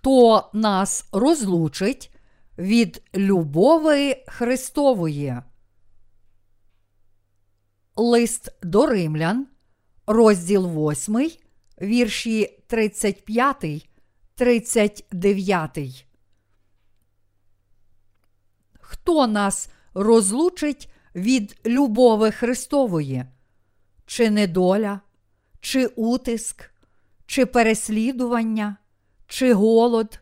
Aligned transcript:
Хто 0.00 0.50
нас 0.52 1.08
розлучить 1.12 2.10
від 2.58 3.02
любови 3.14 4.24
Христової? 4.26 5.36
Лист 7.96 8.52
до 8.62 8.86
римлян, 8.86 9.46
розділ 10.06 10.90
8, 10.90 11.30
вірші 11.82 12.62
35, 12.66 13.88
39. 14.34 16.06
Хто 18.80 19.26
нас 19.26 19.70
розлучить 19.94 20.90
від 21.14 21.60
любови 21.66 22.30
Христової? 22.30 23.24
Чи 24.06 24.30
недоля, 24.30 25.00
чи 25.60 25.86
утиск, 25.86 26.70
чи 27.26 27.46
переслідування, 27.46 28.76
чи 29.30 29.52
голод, 29.54 30.20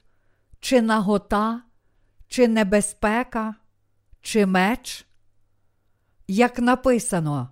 чи 0.60 0.82
нагота, 0.82 1.62
чи 2.28 2.48
небезпека, 2.48 3.54
чи 4.20 4.46
меч? 4.46 5.06
Як 6.26 6.58
написано, 6.58 7.48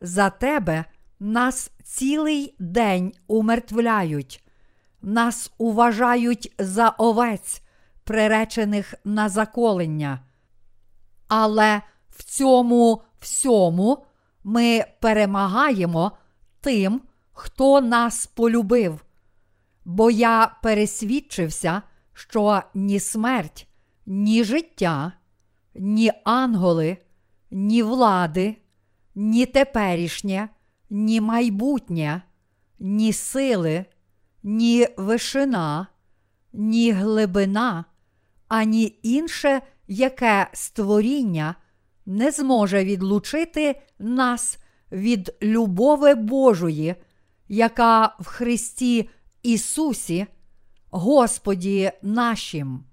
за 0.00 0.30
тебе 0.30 0.84
нас 1.20 1.70
цілий 1.84 2.54
день 2.58 3.12
умертвляють, 3.26 4.44
нас 5.02 5.52
уважають 5.58 6.54
за 6.58 6.88
овець, 6.88 7.62
приречених 8.04 8.94
на 9.04 9.28
заколення. 9.28 10.20
Але 11.28 11.82
в 12.10 12.22
цьому 12.22 13.02
всьому 13.20 14.04
ми 14.44 14.84
перемагаємо 15.00 16.12
тим, 16.60 17.02
хто 17.32 17.80
нас 17.80 18.26
полюбив. 18.26 19.04
Бо 19.84 20.10
я 20.10 20.56
пересвідчився, 20.62 21.82
що 22.12 22.62
ні 22.74 23.00
смерть, 23.00 23.68
ні 24.06 24.44
життя, 24.44 25.12
ні 25.74 26.12
ангели, 26.24 26.96
ні 27.50 27.82
влади, 27.82 28.56
ні 29.14 29.46
теперішнє, 29.46 30.48
ні 30.90 31.20
майбутнє, 31.20 32.22
ні 32.78 33.12
сили, 33.12 33.84
ні 34.42 34.88
вишина, 34.96 35.86
ні 36.52 36.92
глибина, 36.92 37.84
ані 38.48 38.98
інше 39.02 39.60
яке 39.92 40.46
створіння 40.52 41.54
не 42.06 42.30
зможе 42.30 42.84
відлучити 42.84 43.80
нас 43.98 44.58
від 44.92 45.34
любови 45.42 46.14
Божої, 46.14 46.94
яка 47.48 48.16
в 48.20 48.24
Христі 48.24 49.08
Ісусі, 49.42 50.26
Господі 50.90 51.92
нашим. 52.02 52.84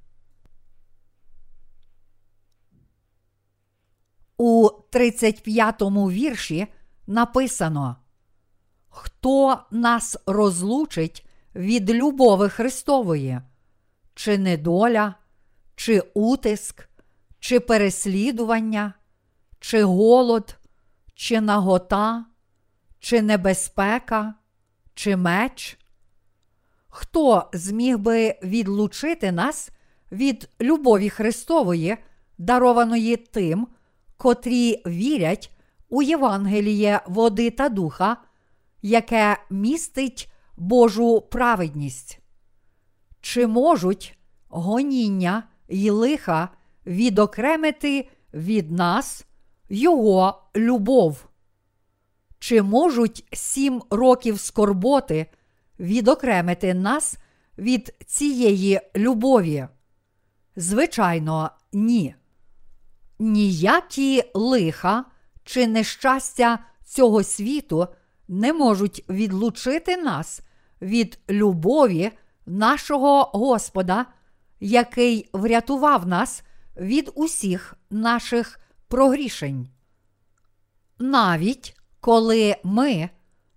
У 4.38 4.70
35-му 4.92 6.12
вірші 6.12 6.68
написано: 7.08 7.96
Хто 8.90 9.60
нас 9.72 10.18
розлучить 10.26 11.28
від 11.56 11.90
любови 11.92 12.50
Христової? 12.50 13.42
Чи 14.16 14.38
недоля, 14.38 15.16
чи 15.76 16.00
утиск, 16.00 16.90
чи 17.40 17.60
переслідування, 17.60 18.94
чи 19.60 19.84
голод, 19.84 20.58
чи 21.16 21.42
нагота, 21.42 22.26
чи 23.00 23.22
небезпека, 23.22 24.34
чи 24.94 25.16
меч? 25.16 25.79
Хто 26.90 27.50
зміг 27.54 27.98
би 27.98 28.36
відлучити 28.44 29.32
нас 29.32 29.70
від 30.12 30.50
любові 30.62 31.10
Христової, 31.10 31.98
дарованої 32.38 33.18
тим, 33.18 33.68
котрі 34.18 34.82
вірять 34.86 35.52
у 35.90 36.02
Євангеліє 36.02 37.02
води 37.08 37.52
та 37.52 37.70
духа, 37.70 38.18
яке 38.82 39.38
містить 39.50 40.32
Божу 40.58 41.22
праведність? 41.22 42.20
Чи 43.22 43.48
можуть 43.48 44.18
гоніння 44.48 45.44
й 45.70 45.90
лиха 45.90 46.50
відокремити 46.86 48.10
від 48.34 48.72
нас 48.72 49.26
Його 49.70 50.42
любов? 50.56 51.26
Чи 52.40 52.62
можуть 52.62 53.26
сім 53.34 53.82
років 53.90 54.40
скорботи 54.40 55.26
відокремити 55.80 56.74
нас 56.74 57.18
від 57.58 57.94
цієї 58.06 58.82
любові? 58.96 59.68
Звичайно, 60.56 61.52
ні. 61.74 62.16
Ніякі 63.20 64.24
лиха 64.34 65.06
чи 65.44 65.68
нещастя 65.68 66.60
цього 66.86 67.24
світу 67.24 67.88
не 68.28 68.54
можуть 68.54 69.06
відлучити 69.10 69.98
нас 69.98 70.42
від 70.82 71.20
любові 71.30 72.12
нашого 72.46 73.24
Господа 73.24 74.06
який 74.60 75.30
врятував 75.34 76.08
нас 76.08 76.44
від 76.78 77.12
усіх 77.16 77.76
наших 77.90 78.60
прогрішень. 78.88 79.70
Навіть 81.00 81.78
коли 82.00 82.56
ми, 82.64 83.10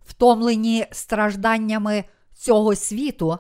втомлені 0.07 0.87
стражданнями 0.93 2.05
цього 2.35 2.75
світу, 2.75 3.39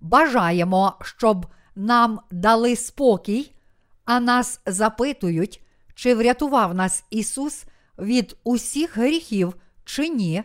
бажаємо, 0.00 0.96
щоб 1.02 1.46
нам 1.76 2.20
дали 2.30 2.76
спокій, 2.76 3.52
а 4.04 4.20
нас 4.20 4.60
запитують, 4.66 5.62
чи 5.94 6.14
врятував 6.14 6.74
нас 6.74 7.04
Ісус 7.10 7.64
від 7.98 8.36
усіх 8.44 8.96
гріхів 8.96 9.54
чи 9.84 10.08
ні, 10.08 10.42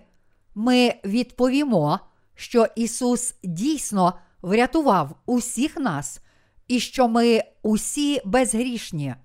ми 0.56 0.96
відповімо, 1.06 2.00
що 2.36 2.68
Ісус 2.76 3.36
дійсно 3.44 4.14
врятував 4.42 5.16
усіх 5.26 5.78
нас 5.78 6.22
і 6.68 6.80
що 6.80 7.08
ми 7.08 7.44
усі 7.64 8.22
безгрішні, 8.26 9.16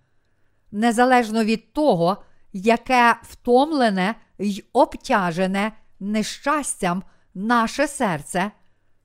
незалежно 0.73 1.45
від 1.45 1.73
того, 1.73 2.17
яке 2.53 3.17
втомлене 3.23 4.15
й 4.39 4.65
обтяжене 4.73 5.73
нещастям 6.01 7.03
наше 7.35 7.89
серце, 7.89 8.51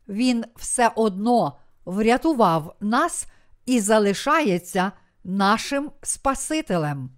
Він 0.10 0.46
все 0.56 0.92
одно 0.96 1.58
врятував 1.86 2.76
нас 2.80 3.28
і 3.66 3.80
залишається 3.80 4.92
нашим 5.24 5.92
Спасителем. 6.02 7.10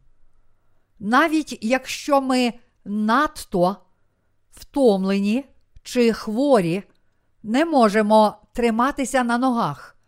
Навіть 1.00 1.58
якщо 1.62 2.22
ми 2.22 2.54
надто 2.86 3.76
втомлені 4.52 5.46
чи 5.84 6.14
хворі, 6.14 6.84
не 7.44 7.66
можемо 7.66 8.36
триматися 8.54 9.24
на 9.24 9.38
ногах 9.38 10.00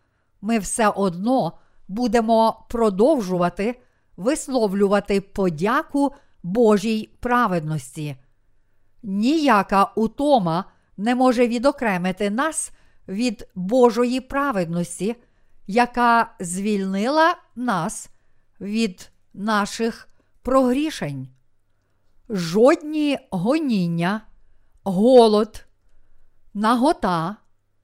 ми 0.42 0.60
все 0.60 0.90
одно 0.90 1.52
будемо 1.88 2.66
продовжувати 2.70 3.80
висловлювати 4.18 5.22
подяку 5.22 6.14
Божій 6.44 7.10
праведності. 7.20 8.16
Ніяка 9.04 9.92
утома 9.96 10.66
не 10.98 11.16
може 11.16 11.48
відокремити 11.48 12.30
нас 12.30 12.72
від 13.08 13.48
Божої 13.56 14.22
праведності, 14.22 15.16
яка 15.68 16.36
звільнила 16.40 17.36
нас 17.56 18.10
від 18.62 19.12
наших 19.34 20.08
прогрішень. 20.42 21.28
Жодні 22.30 23.18
гоніння, 23.32 24.22
голод, 24.84 25.66
нагота, 26.54 27.36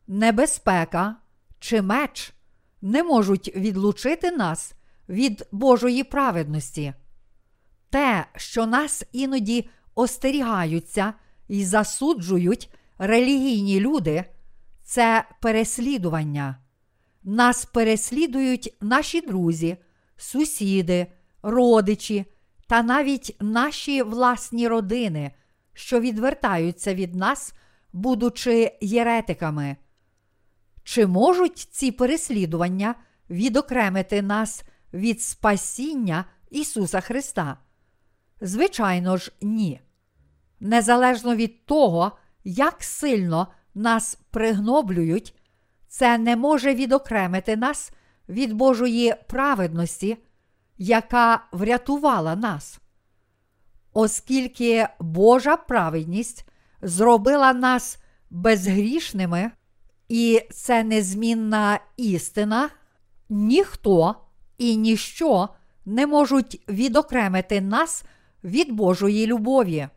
небезпека 0.07 1.15
чи 1.59 1.81
меч 1.81 2.33
не 2.81 3.03
можуть 3.03 3.55
відлучити 3.55 4.31
нас 4.31 4.73
від 5.09 5.47
Божої 5.51 6.03
праведності. 6.03 6.93
Те, 7.89 8.25
що 8.35 8.65
нас 8.65 9.03
іноді 9.11 9.69
остерігаються 9.95 11.13
і 11.47 11.65
засуджують 11.65 12.69
релігійні 12.97 13.79
люди, 13.79 14.23
це 14.83 15.25
переслідування. 15.41 16.57
Нас 17.23 17.65
переслідують 17.65 18.77
наші 18.81 19.21
друзі, 19.21 19.77
сусіди, 20.17 21.07
родичі 21.41 22.25
та 22.67 22.83
навіть 22.83 23.37
наші 23.39 24.01
власні 24.01 24.67
родини, 24.67 25.31
що 25.73 25.99
відвертаються 25.99 26.93
від 26.93 27.15
нас, 27.15 27.53
будучи 27.93 28.77
єретиками. 28.81 29.75
Чи 30.83 31.07
можуть 31.07 31.57
ці 31.57 31.91
переслідування 31.91 32.95
відокремити 33.29 34.21
нас 34.21 34.63
від 34.93 35.21
спасіння 35.21 36.25
Ісуса 36.51 37.01
Христа? 37.01 37.57
Звичайно 38.41 39.17
ж, 39.17 39.31
ні. 39.41 39.81
Незалежно 40.59 41.35
від 41.35 41.65
того, 41.65 42.11
як 42.47 42.83
сильно 42.83 43.47
нас 43.75 44.19
пригноблюють, 44.31 45.35
це 45.87 46.17
не 46.17 46.35
може 46.35 46.73
відокремити 46.73 47.55
нас 47.55 47.91
від 48.29 48.53
Божої 48.53 49.15
праведності, 49.27 50.17
яка 50.77 51.43
врятувала 51.51 52.35
нас. 52.35 52.79
Оскільки 53.93 54.87
Божа 54.99 55.57
праведність 55.57 56.45
зробила 56.81 57.53
нас 57.53 57.97
безгрішними, 58.29 59.51
і 60.09 60.41
це 60.51 60.83
незмінна 60.83 61.79
істина, 61.97 62.69
ніхто 63.29 64.15
і 64.57 64.77
ніщо 64.77 65.49
не 65.85 66.07
можуть 66.07 66.61
відокремити 66.69 67.61
нас 67.61 68.03
від 68.43 68.71
Божої 68.71 69.27
любові. 69.27 69.87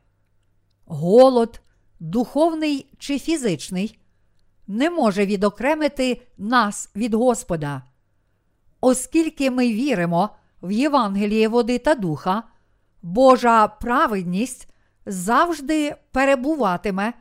Голод, 0.87 1.61
духовний 2.01 2.87
чи 2.99 3.19
фізичний, 3.19 3.99
не 4.67 4.91
може 4.91 5.27
відокремити 5.27 6.23
нас 6.39 6.91
від 6.97 7.15
Господа. 7.15 7.83
Оскільки 8.81 9.51
ми 9.51 9.73
віримо 9.73 10.31
в 10.63 10.73
Євангеліє 10.73 11.49
води 11.49 11.79
та 11.79 11.95
духа, 11.95 12.43
Божа 13.03 13.69
праведність 13.69 14.69
завжди 15.07 15.97
перебуватиме 16.13 17.13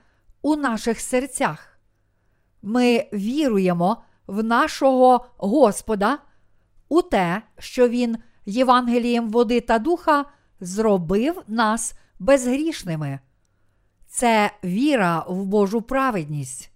у 0.42 0.56
наших 0.56 1.00
серцях. 1.00 1.80
Ми 2.62 3.08
віруємо 3.14 4.04
в 4.28 4.44
нашого 4.44 5.26
Господа, 5.38 6.18
у 6.90 7.02
те, 7.02 7.42
що 7.60 7.88
Він 7.88 8.18
Євангелієм 8.46 9.30
води 9.30 9.62
та 9.62 9.80
духа 9.80 10.26
зробив 10.60 11.42
нас 11.48 11.94
безгрішними. 12.20 13.20
Це 14.19 14.51
віра 14.63 15.25
в 15.27 15.45
Божу 15.45 15.81
праведність. 15.81 16.71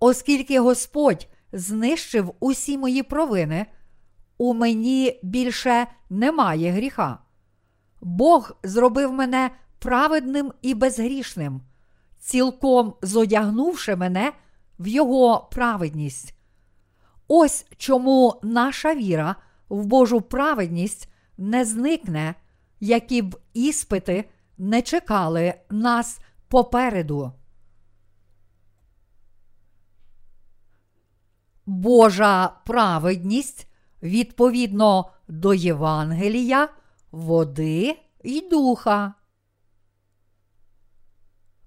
Оскільки 0.00 0.60
Господь 0.60 1.28
знищив 1.52 2.34
усі 2.40 2.78
мої 2.78 3.02
провини, 3.02 3.66
у 4.38 4.54
мені 4.54 5.20
більше 5.22 5.86
немає 6.10 6.70
гріха. 6.70 7.18
Бог 8.00 8.56
зробив 8.62 9.12
мене 9.12 9.50
праведним 9.78 10.52
і 10.62 10.74
безгрішним, 10.74 11.60
цілком 12.18 12.94
зодягнувши 13.02 13.96
мене 13.96 14.32
в 14.78 14.86
Його 14.86 15.48
праведність. 15.52 16.34
Ось 17.28 17.66
чому 17.76 18.40
наша 18.42 18.94
віра 18.94 19.36
в 19.68 19.86
Божу 19.86 20.20
праведність 20.20 21.12
не 21.38 21.64
зникне, 21.64 22.34
які 22.80 23.22
б 23.22 23.38
іспити 23.54 24.24
не 24.58 24.82
чекали 24.82 25.54
нас 25.70 26.18
попереду. 26.52 27.32
Божа 31.66 32.48
праведність 32.66 33.68
відповідно 34.02 35.10
до 35.28 35.54
Євангелія, 35.54 36.68
води 37.12 37.98
й 38.24 38.48
духа. 38.50 39.14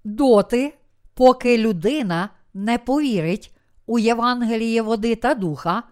Доти, 0.04 0.78
поки 1.14 1.58
людина 1.58 2.30
не 2.54 2.78
повірить 2.78 3.56
у 3.86 3.98
Євангеліє 3.98 4.82
води 4.82 5.16
та 5.16 5.34
духа, 5.34 5.82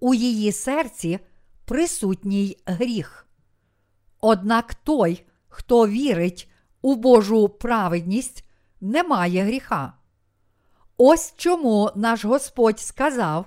у 0.00 0.14
її 0.14 0.52
серці 0.52 1.18
присутній 1.64 2.58
гріх. 2.66 3.26
Однак 4.20 4.74
той, 4.74 5.26
хто 5.48 5.88
вірить 5.88 6.50
у 6.82 6.94
Божу 6.94 7.48
праведність, 7.48 8.44
не 8.80 9.02
має 9.02 9.42
гріха. 9.44 9.92
Ось 10.96 11.34
чому 11.36 11.90
наш 11.94 12.24
Господь 12.24 12.80
сказав, 12.80 13.46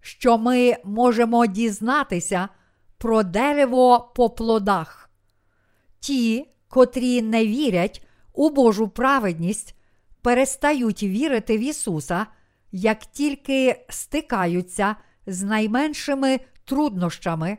що 0.00 0.38
ми 0.38 0.76
можемо 0.84 1.46
дізнатися 1.46 2.48
про 2.98 3.22
дерево 3.22 4.12
по 4.14 4.30
плодах. 4.30 5.10
Ті, 6.00 6.46
котрі 6.68 7.22
не 7.22 7.46
вірять 7.46 8.06
у 8.32 8.50
Божу 8.50 8.88
праведність, 8.88 9.74
перестають 10.22 11.02
вірити 11.02 11.58
в 11.58 11.60
Ісуса, 11.60 12.26
як 12.72 13.06
тільки 13.06 13.84
стикаються 13.88 14.96
з 15.26 15.42
найменшими 15.42 16.40
труднощами, 16.64 17.58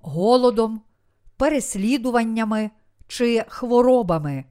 голодом, 0.00 0.80
переслідуваннями 1.36 2.70
чи 3.06 3.44
хворобами. 3.48 4.44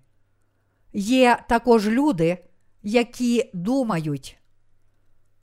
Є 0.93 1.43
також 1.49 1.87
люди, 1.87 2.37
які 2.83 3.51
думають. 3.53 4.37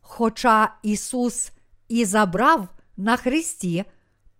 Хоча 0.00 0.74
Ісус 0.82 1.52
і 1.88 2.04
забрав 2.04 2.68
на 2.96 3.16
Христі 3.16 3.84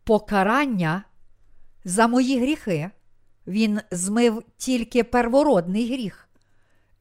покарання 0.05 1.05
за 1.85 2.07
мої 2.07 2.41
гріхи, 2.41 2.91
Він 3.47 3.81
змив 3.91 4.43
тільки 4.57 5.05
первородний 5.05 5.95
гріх. 5.95 6.29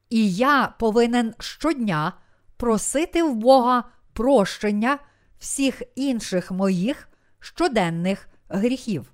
І 0.09 0.33
я 0.33 0.74
повинен 0.79 1.33
щодня 1.39 2.13
просити 2.57 3.24
в 3.24 3.35
Бога 3.35 3.83
прощення 4.13 5.00
всіх 5.39 5.81
інших 5.95 6.51
моїх 6.51 7.09
щоденних 7.39 8.29
гріхів. 8.50 9.13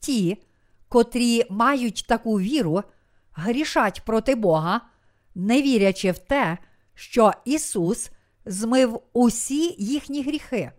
Ті, 0.00 0.42
котрі 0.88 1.44
мають 1.50 2.04
таку 2.08 2.40
віру, 2.40 2.82
грішать 3.32 4.04
проти 4.04 4.34
Бога, 4.34 4.80
не 5.34 5.62
вірячи 5.62 6.10
в 6.10 6.18
те, 6.18 6.58
що 6.94 7.32
Ісус 7.44 8.10
змив 8.46 9.00
усі 9.12 9.74
їхні 9.78 10.22
гріхи, 10.22 10.72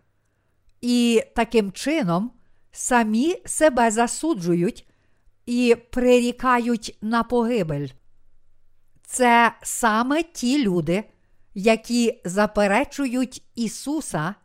і 0.81 1.23
таким 1.35 1.71
чином 1.71 2.31
самі 2.71 3.35
себе 3.45 3.91
засуджують 3.91 4.88
і 5.45 5.75
прирікають 5.91 6.97
на 7.01 7.23
погибель. 7.23 7.88
Це 9.03 9.51
саме 9.63 10.23
ті 10.23 10.63
люди, 10.63 11.03
які 11.53 12.21
заперечують 12.25 13.44
Ісуса 13.55 14.35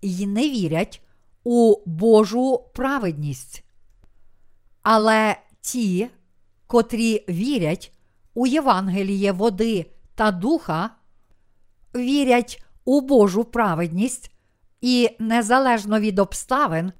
і 0.00 0.26
не 0.26 0.50
вірять 0.50 1.02
у 1.44 1.76
Божу 1.86 2.64
праведність. 2.74 3.64
Але 4.82 5.36
ті, 5.60 6.10
котрі 6.66 7.24
вірять 7.28 7.92
у 8.34 8.46
Євангеліє 8.46 9.32
води 9.32 9.90
та 10.14 10.30
духа, 10.30 10.90
вірять 11.94 12.64
у 12.84 13.00
Божу 13.00 13.44
праведність 13.44 14.32
і 14.80 15.10
незалежно 15.18 16.00
від 16.00 16.18
обставин, 16.18 16.92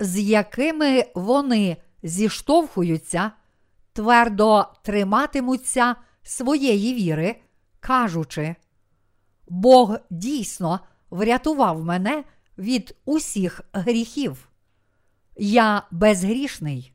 з 0.00 0.18
якими 0.18 1.04
вони 1.14 1.76
зіштовхуються, 2.02 3.30
твердо 3.92 4.66
триматимуться 4.82 5.96
своєї 6.22 6.94
віри, 6.94 7.40
кажучи, 7.80 8.54
Бог 9.48 9.96
дійсно 10.10 10.80
врятував 11.10 11.84
мене 11.84 12.24
від 12.58 12.96
усіх 13.04 13.60
гріхів. 13.72 14.48
Я 15.36 15.82
безгрішний. 15.90 16.92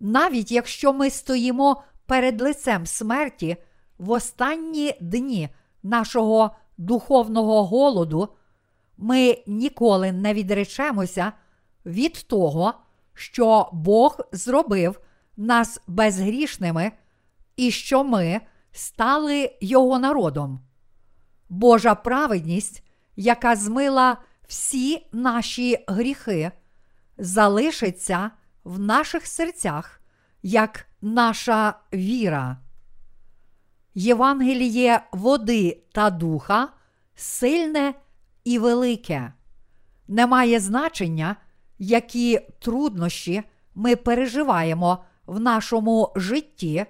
Навіть 0.00 0.52
якщо 0.52 0.92
ми 0.92 1.10
стоїмо 1.10 1.82
перед 2.06 2.40
лицем 2.40 2.86
смерті 2.86 3.56
в 3.98 4.10
останні 4.10 4.94
дні 5.00 5.48
нашого 5.82 6.56
духовного 6.78 7.64
голоду, 7.64 8.28
ми 8.96 9.42
ніколи 9.46 10.12
не 10.12 10.34
відречемося 10.34 11.32
від 11.86 12.12
того, 12.28 12.74
що 13.14 13.68
Бог 13.72 14.18
зробив 14.32 15.00
нас 15.36 15.80
безгрішними 15.86 16.92
і 17.56 17.70
що 17.70 18.04
ми 18.04 18.40
стали 18.72 19.56
Його 19.60 19.98
народом. 19.98 20.60
Божа 21.48 21.94
праведність, 21.94 22.84
яка 23.16 23.56
змила 23.56 24.16
всі 24.48 25.06
наші 25.12 25.84
гріхи, 25.88 26.50
залишиться 27.18 28.30
в 28.68 28.78
наших 28.78 29.26
серцях 29.26 30.00
як 30.42 30.86
наша 31.02 31.74
віра. 31.94 32.56
Євангеліє 33.94 35.00
води 35.12 35.82
та 35.92 36.10
духа 36.10 36.68
сильне 37.14 37.94
і 38.44 38.58
велике. 38.58 39.32
Немає 40.08 40.60
значення, 40.60 41.36
які 41.78 42.40
труднощі 42.58 43.42
ми 43.74 43.96
переживаємо 43.96 45.04
в 45.26 45.40
нашому 45.40 46.12
житті. 46.16 46.86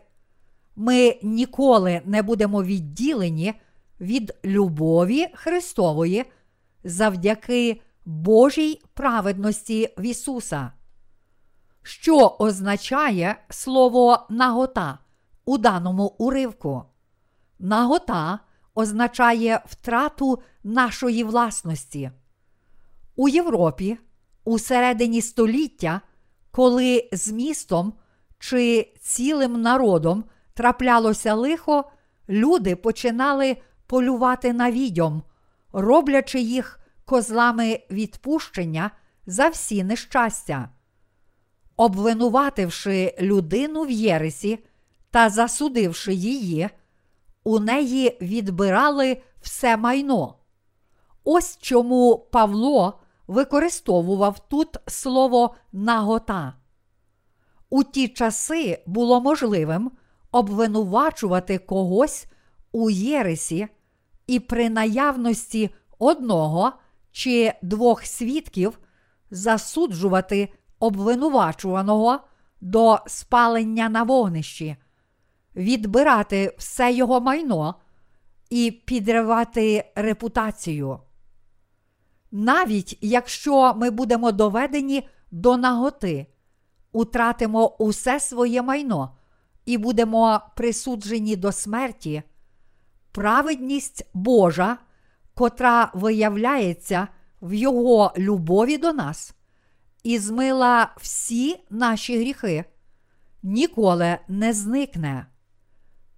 Ми 0.77 1.19
ніколи 1.23 2.01
не 2.05 2.23
будемо 2.23 2.63
відділені 2.63 3.55
від 4.01 4.35
любові 4.45 5.27
Христової 5.35 6.25
завдяки 6.85 7.81
Божій 8.05 8.81
праведності 8.95 9.95
в 9.99 10.03
Ісуса. 10.03 10.73
Що 11.83 12.37
означає 12.39 13.37
слово 13.51 14.27
нагота 14.31 14.99
у 15.45 15.59
даному 15.59 16.15
уривку? 16.19 16.83
Нагота 17.59 18.39
означає 18.75 19.63
втрату 19.67 20.43
нашої 20.65 21.25
власності. 21.25 22.11
У 23.17 23.29
Європі 23.29 23.99
у 24.45 24.59
середині 24.59 25.23
століття, 25.23 26.01
коли 26.51 27.09
з 27.13 27.33
містом 27.33 27.93
чи 28.39 28.95
цілим 29.01 29.63
народом 29.63 30.25
траплялося 30.55 31.35
лихо, 31.35 31.91
люди 32.29 32.77
починали 32.77 33.57
полювати 33.87 34.53
на 34.53 34.71
відьом, 34.71 35.23
роблячи 35.73 36.41
їх 36.41 36.81
козлами 37.05 37.81
відпущення 37.91 38.91
за 39.27 39.49
всі 39.49 39.85
нещастя. 39.85 40.69
Обвинувативши 41.79 43.15
людину 43.21 43.83
в 43.83 43.91
Єресі 43.91 44.59
та 45.11 45.31
засудивши 45.31 46.15
її, 46.15 46.69
у 47.45 47.59
неї 47.59 48.19
відбирали 48.21 49.23
все 49.41 49.77
майно. 49.77 50.35
Ось 51.25 51.59
чому 51.61 52.19
Павло 52.33 53.01
використовував 53.27 54.49
тут 54.49 54.77
слово 54.87 55.55
нагота. 55.73 56.55
У 57.71 57.85
ті 57.85 58.09
часи 58.09 58.83
було 58.87 59.21
можливим 59.21 59.91
обвинувачувати 60.33 61.59
когось 61.59 62.27
у 62.73 62.91
Єресі 62.91 63.69
і 64.27 64.41
при 64.41 64.71
наявності 64.71 65.71
одного 65.99 66.73
чи 67.13 67.53
двох 67.63 68.05
свідків 68.05 68.79
засуджувати 69.31 70.49
обвинувачуваного 70.81 72.21
до 72.61 72.99
спалення 73.07 73.89
на 73.89 74.03
вогнищі, 74.03 74.77
відбирати 75.57 76.55
все 76.59 76.93
його 76.93 77.21
майно 77.21 77.75
і 78.51 78.71
підривати 78.71 79.93
репутацію. 79.95 81.01
Навіть 82.31 82.99
якщо 83.01 83.75
ми 83.75 83.91
будемо 83.91 84.33
доведені 84.33 85.09
до 85.31 85.57
наготи, 85.57 86.27
утратимо 86.93 87.77
усе 87.79 88.21
своє 88.21 88.63
майно 88.63 89.17
і 89.67 89.79
будемо 89.79 90.41
присуджені 90.57 91.37
до 91.37 91.53
смерті, 91.53 92.23
праведність 93.13 94.07
Божа, 94.15 94.79
котра 95.35 95.91
виявляється 95.95 97.09
в 97.43 97.55
Його 97.55 98.13
любові 98.19 98.79
до 98.79 98.93
нас, 98.93 99.35
і 100.03 100.19
змила 100.19 100.95
всі 100.97 101.57
наші 101.71 102.19
гріхи, 102.19 102.65
ніколи 103.43 104.19
не 104.29 104.53
зникне. 104.53 105.27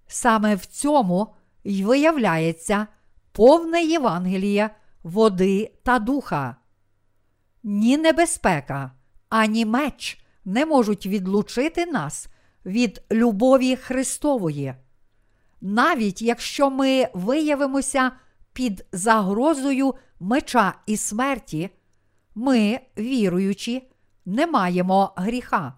Саме 0.07 0.55
в 0.55 0.65
цьому 0.65 1.33
й 1.63 1.83
виявляється 1.83 2.87
повне 3.31 3.83
Євангеліє 3.83 4.69
води 5.03 5.71
та 5.83 5.99
духа. 5.99 6.55
Ні 7.63 7.97
небезпека, 7.97 8.91
ані 9.29 9.65
меч 9.65 10.25
не 10.45 10.65
можуть 10.65 11.05
відлучити 11.05 11.85
нас 11.85 12.27
від 12.65 13.03
любові 13.11 13.75
Христової. 13.75 14.73
Навіть 15.61 16.21
якщо 16.21 16.69
ми 16.69 17.07
виявимося 17.13 18.11
під 18.53 18.85
загрозою 18.91 19.95
меча 20.19 20.73
і 20.85 20.97
смерті, 20.97 21.69
ми, 22.35 22.79
віруючи, 22.97 23.81
не 24.25 24.47
маємо 24.47 25.13
гріха. 25.15 25.73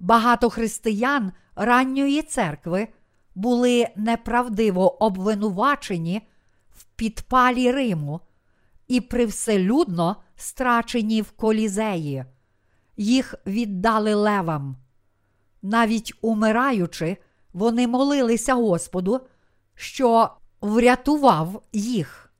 Багато 0.00 0.50
християн 0.50 1.32
ранньої 1.56 2.22
церкви 2.22 2.88
були 3.34 3.88
неправдиво 3.96 5.04
обвинувачені 5.04 6.22
в 6.70 6.84
підпалі 6.84 7.72
Риму 7.72 8.20
і 8.88 9.00
привселюдно 9.00 10.16
страчені 10.36 11.22
в 11.22 11.30
колізеї. 11.30 12.24
Їх 12.96 13.34
віддали 13.46 14.14
левам. 14.14 14.76
Навіть 15.62 16.12
умираючи, 16.20 17.16
вони 17.52 17.86
молилися 17.86 18.54
Господу, 18.54 19.20
що 19.74 20.30
врятував 20.60 21.62
їх. 21.72 22.32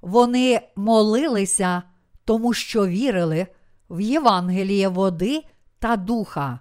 Вони 0.00 0.60
молилися, 0.76 1.82
тому 2.26 2.52
що 2.52 2.86
вірили 2.86 3.46
в 3.90 4.00
Євангеліє 4.00 4.88
води 4.88 5.42
та 5.78 5.96
духа. 5.96 6.60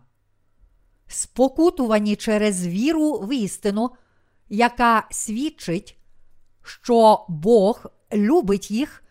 Спокутувані 1.07 2.15
через 2.15 2.67
віру 2.67 3.13
в 3.13 3.34
істину, 3.34 3.89
яка 4.50 5.07
свідчить, 5.12 5.98
що 6.63 7.25
Бог 7.29 7.86
любить 8.13 8.72
їх 8.72 9.03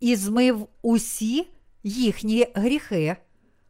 і 0.00 0.16
змив 0.16 0.68
усі 0.82 1.48
їхні 1.82 2.46
гріхи, 2.54 3.16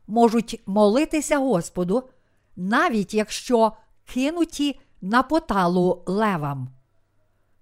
можуть 0.06 0.62
молитися 0.66 1.38
Господу, 1.38 2.08
навіть 2.56 3.14
якщо 3.14 3.72
кинуті 4.04 4.80
на 5.00 5.22
поталу 5.22 6.02
левам. 6.06 6.68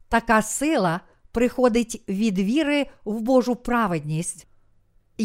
Така 0.08 0.42
сила 0.42 1.00
приходить 1.32 2.04
від 2.08 2.38
віри 2.38 2.86
в 3.04 3.20
Божу 3.20 3.56
праведність, 3.56 4.46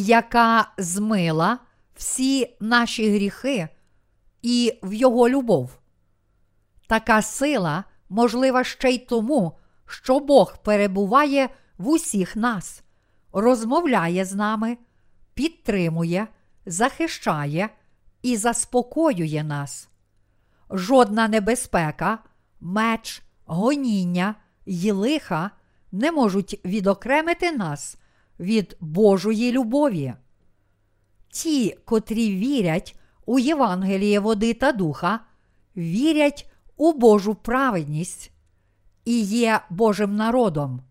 яка 0.05 0.71
змила 0.77 1.59
всі 1.95 2.55
наші 2.59 3.11
гріхи 3.11 3.67
і 4.41 4.79
в 4.83 4.93
Його 4.93 5.29
любов. 5.29 5.79
Така 6.87 7.21
сила 7.21 7.83
можлива 8.09 8.63
ще 8.63 8.89
й 8.89 8.97
тому, 8.97 9.57
що 9.85 10.19
Бог 10.19 10.57
перебуває 10.57 11.49
в 11.77 11.87
усіх 11.87 12.35
нас, 12.35 12.83
розмовляє 13.33 14.25
з 14.25 14.33
нами, 14.33 14.77
підтримує, 15.33 16.27
захищає 16.65 17.69
і 18.21 18.37
заспокоює 18.37 19.43
нас. 19.43 19.89
Жодна 20.69 21.27
небезпека, 21.27 22.19
меч, 22.59 23.23
гоніння 23.45 24.35
й 24.65 24.91
лиха 24.91 25.51
не 25.91 26.11
можуть 26.11 26.61
відокремити 26.65 27.51
нас 27.51 27.97
від 28.39 28.77
Божої 28.79 29.51
любові. 29.51 30.13
Ті, 31.29 31.77
котрі 31.85 32.35
вірять 32.35 32.95
у 33.25 33.39
Євангеліє 33.39 34.19
води 34.19 34.53
та 34.53 34.71
духа, 34.71 35.19
вірять 35.77 36.51
у 36.77 36.93
Божу 36.93 37.35
праведність 37.35 38.31
і 39.05 39.19
є 39.21 39.59
Божим 39.69 40.15
народом. 40.15 40.81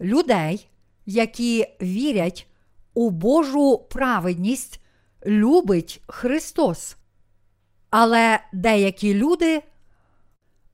Людей, 0.00 0.68
які 1.06 1.66
вірять 1.82 2.46
у 2.94 3.10
Божу 3.10 3.78
праведність, 3.90 4.80
любить 5.26 6.02
Христос. 6.06 6.96
Але 7.90 8.40
деякі 8.52 9.14
люди 9.14 9.62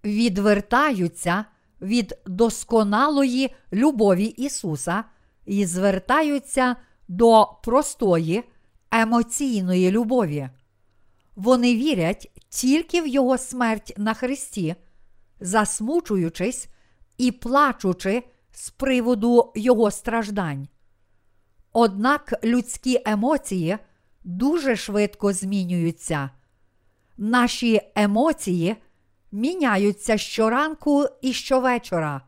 відвертаються 0.05 1.45
від 1.81 2.19
досконалої 2.27 3.55
любові 3.73 4.25
Ісуса 4.25 5.05
і 5.47 5.67
звертаються 5.67 6.77
до 7.09 7.47
простої 7.63 8.45
емоційної 8.91 9.91
любові. 9.91 10.49
Вони 11.37 11.77
вірять 11.77 12.31
тільки 12.49 13.03
в 13.03 13.07
Його 13.07 13.39
смерть 13.39 13.95
на 13.97 14.15
Христі, 14.15 14.75
засмучуючись 15.41 16.69
і 17.19 17.33
плачучи 17.33 18.23
з 18.53 18.71
приводу 18.71 19.53
Його 19.57 19.91
страждань. 19.91 20.69
Однак 21.73 22.35
людські 22.45 23.03
емоції 23.07 23.79
дуже 24.25 24.77
швидко 24.77 25.33
змінюються. 25.33 26.31
Наші 27.17 27.81
емоції 27.95 28.77
міняються 29.33 30.19
щоранку 30.19 31.07
і 31.23 31.33
щовечора. 31.33 32.21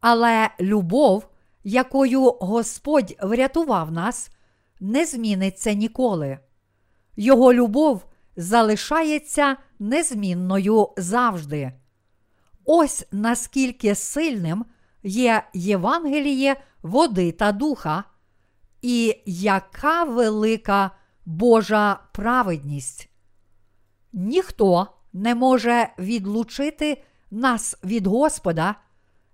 Але 0.00 0.50
любов, 0.60 1.28
якою 1.64 2.22
Господь 2.24 3.16
врятував 3.22 3.92
нас, 3.92 4.30
не 4.80 5.06
зміниться 5.06 5.72
ніколи. 5.72 6.38
Його 7.16 7.52
любов 7.52 8.04
залишається 8.36 9.56
незмінною 9.78 10.88
завжди. 10.96 11.72
Ось 12.64 13.06
наскільки 13.12 13.94
сильним 13.94 14.64
є 15.02 15.44
Євангеліє 15.54 16.56
води 16.82 17.32
та 17.32 17.52
духа, 17.52 18.04
і 18.82 19.22
яка 19.26 20.04
велика 20.04 20.90
Божа 21.26 22.00
праведність. 22.12 23.08
Ніхто 24.12 24.86
не 25.12 25.34
може 25.34 25.88
відлучити 25.98 27.02
нас 27.30 27.78
від 27.84 28.06
Господа, 28.06 28.74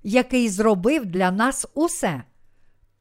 який 0.09 0.49
зробив 0.49 1.07
для 1.07 1.31
нас 1.31 1.67
усе, 1.75 2.23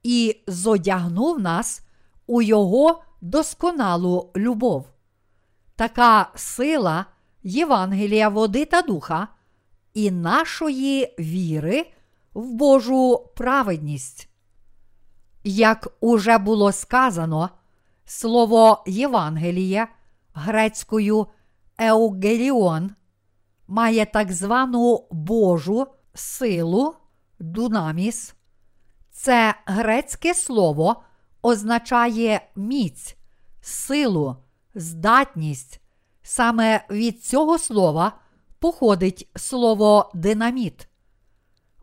і 0.04 0.44
зодягнув 0.48 1.40
нас 1.40 1.82
у 2.28 2.42
Його 2.42 3.02
досконалу 3.22 4.32
любов. 4.36 4.90
Така 5.76 6.30
сила 6.36 7.06
Євангелія 7.44 8.30
води 8.30 8.66
та 8.66 8.82
духа 8.82 9.28
і 9.94 10.12
нашої 10.12 11.16
віри 11.20 11.92
в 12.34 12.54
Божу 12.54 13.30
праведність. 13.36 14.30
Як 15.44 15.88
уже 16.00 16.38
було 16.38 16.72
сказано, 16.72 17.50
слово 18.06 18.84
Євангеліє 18.88 19.88
грецькою 20.34 21.28
еугеліон 21.78 22.92
має 23.68 24.06
так 24.06 24.32
звану 24.32 25.08
Божу 25.12 25.88
силу 26.18 26.96
дунаміс. 27.40 28.34
Це 29.12 29.56
грецьке 29.66 30.34
слово 30.34 31.04
означає 31.42 32.50
міць, 32.56 33.16
силу, 33.62 34.36
здатність. 34.76 35.82
Саме 36.24 36.86
від 36.90 37.24
цього 37.24 37.58
слова 37.58 38.20
походить 38.60 39.30
слово 39.36 40.12
динаміт. 40.14 40.88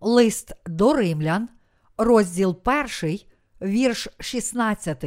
Лист 0.01 0.53
до 0.67 0.93
римлян, 0.93 1.49
розділ 1.97 2.57
1, 3.03 3.19
вірш 3.63 4.09
16. 4.21 5.05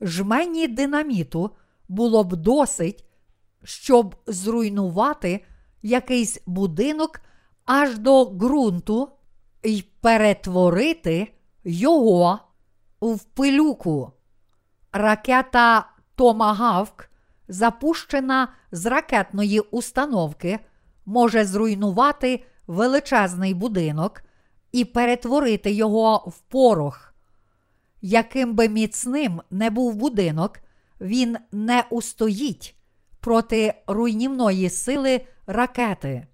Жмені 0.00 0.68
динаміту 0.68 1.50
було 1.88 2.24
б 2.24 2.36
досить, 2.36 3.04
щоб 3.64 4.16
зруйнувати 4.26 5.44
якийсь 5.82 6.42
будинок 6.46 7.20
аж 7.66 7.98
до 7.98 8.24
ґрунту 8.24 9.08
і 9.62 9.84
перетворити 10.00 11.32
його 11.64 12.38
в 13.00 13.24
пилюку. 13.24 14.12
Ракета 14.92 15.86
Томагавк, 16.14 17.10
запущена 17.48 18.48
з 18.72 18.86
ракетної 18.86 19.60
установки, 19.60 20.58
може 21.06 21.44
зруйнувати 21.44 22.44
величезний 22.66 23.54
будинок 23.54 24.22
і 24.72 24.84
перетворити 24.84 25.70
його 25.70 26.24
в 26.26 26.38
порох. 26.38 27.14
Яким 28.02 28.54
би 28.54 28.68
міцним 28.68 29.42
не 29.50 29.70
був 29.70 29.94
будинок, 29.94 30.58
він 31.00 31.36
не 31.52 31.84
устоїть 31.90 32.76
проти 33.20 33.74
руйнівної 33.86 34.70
сили 34.70 35.26
ракети. 35.46 36.26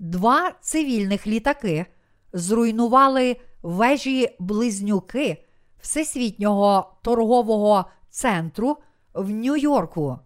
Два 0.00 0.52
цивільних 0.60 1.26
літаки 1.26 1.86
зруйнували 2.32 3.36
вежі 3.62 4.36
близнюки 4.38 5.44
Всесвітнього 5.80 6.96
торгового 7.02 7.84
центру 8.10 8.76
в 9.14 9.30
Нью-Йорку. 9.30 10.18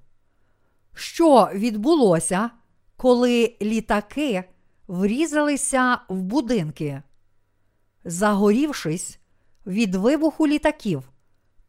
Що 0.95 1.51
відбулося, 1.55 2.51
коли 2.97 3.57
літаки 3.63 4.45
врізалися 4.89 5.99
в 6.09 6.23
будинки? 6.23 7.03
Загорівшись 8.05 9.19
від 9.67 9.95
вибуху 9.95 10.47
літаків, 10.47 11.11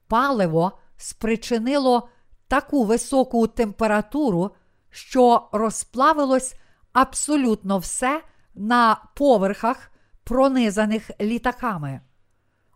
паливо 0.08 0.72
спричинило 0.98 2.10
таку 2.48 2.84
високу 2.84 3.48
температуру, 3.48 4.52
що 4.90 5.50
розплавилось 5.52 6.56
абсолютно 6.96 7.78
все 7.80 8.22
на 8.56 8.98
поверхах, 9.16 9.92
пронизаних 10.24 11.12
літаками. 11.22 12.02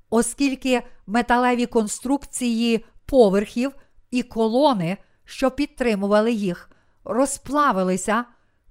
Оскільки 0.10 0.82
металеві 1.08 1.66
конструкції 1.66 2.86
поверхів 3.06 3.72
і 4.12 4.24
колони, 4.24 4.98
що 5.26 5.52
підтримували 5.52 6.32
їх, 6.32 6.70
розплавилися, 7.04 8.26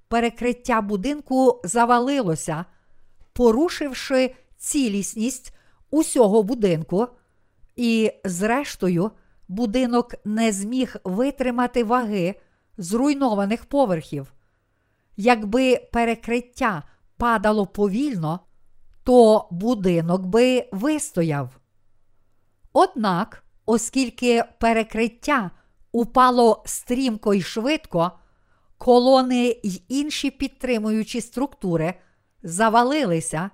перекриття 0.07 0.81
будинку 0.81 1.61
завалилося, 1.63 2.65
порушивши 3.33 4.35
цілісність 4.57 5.55
усього 5.91 6.43
будинку, 6.43 7.07
і, 7.75 8.11
зрештою, 8.25 9.11
будинок 9.47 10.15
не 10.25 10.51
зміг 10.51 10.95
витримати 11.03 11.83
ваги 11.83 12.35
зруйнованих 12.77 13.65
поверхів. 13.65 14.33
Якби 15.21 15.77
перекриття 15.91 16.83
падало 17.17 17.67
повільно, 17.67 18.39
то 19.03 19.47
будинок 19.51 20.25
би 20.25 20.69
вистояв. 20.71 21.59
Однак, 22.73 23.43
оскільки 23.65 24.43
перекриття 24.59 25.51
упало 25.91 26.63
стрімко 26.65 27.33
і 27.33 27.41
швидко, 27.41 28.11
колони 28.77 29.59
й 29.63 29.81
інші 29.87 30.31
підтримуючі 30.31 31.21
структури 31.21 31.93
завалилися, 32.43 33.49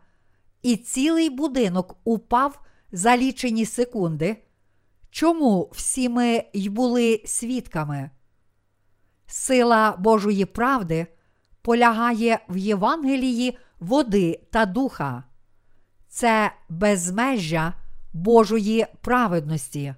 і 0.62 0.78
цілий 0.78 1.30
будинок 1.30 1.98
упав 2.04 2.62
за 2.92 3.18
лічені 3.18 3.66
секунди. 3.66 4.44
Чому 5.10 5.70
всі 5.74 6.10
ми 6.10 6.44
й 6.54 6.70
були 6.70 7.22
свідками? 7.26 8.10
Сила 9.28 9.96
Божої 10.00 10.46
правди 10.46 11.08
полягає 11.66 12.40
в 12.50 12.58
Євангелії 12.58 13.58
води 13.80 14.40
та 14.52 14.66
духа, 14.66 15.24
це 16.08 16.52
безмежжя 16.70 17.74
Божої 18.14 18.88
праведності. 19.02 19.96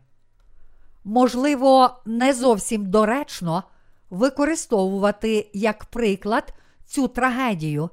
Можливо, 1.04 2.02
не 2.06 2.34
зовсім 2.34 2.86
доречно 2.86 3.64
використовувати 4.10 5.52
як 5.54 5.86
приклад 5.86 6.54
цю 6.86 7.08
трагедію, 7.08 7.90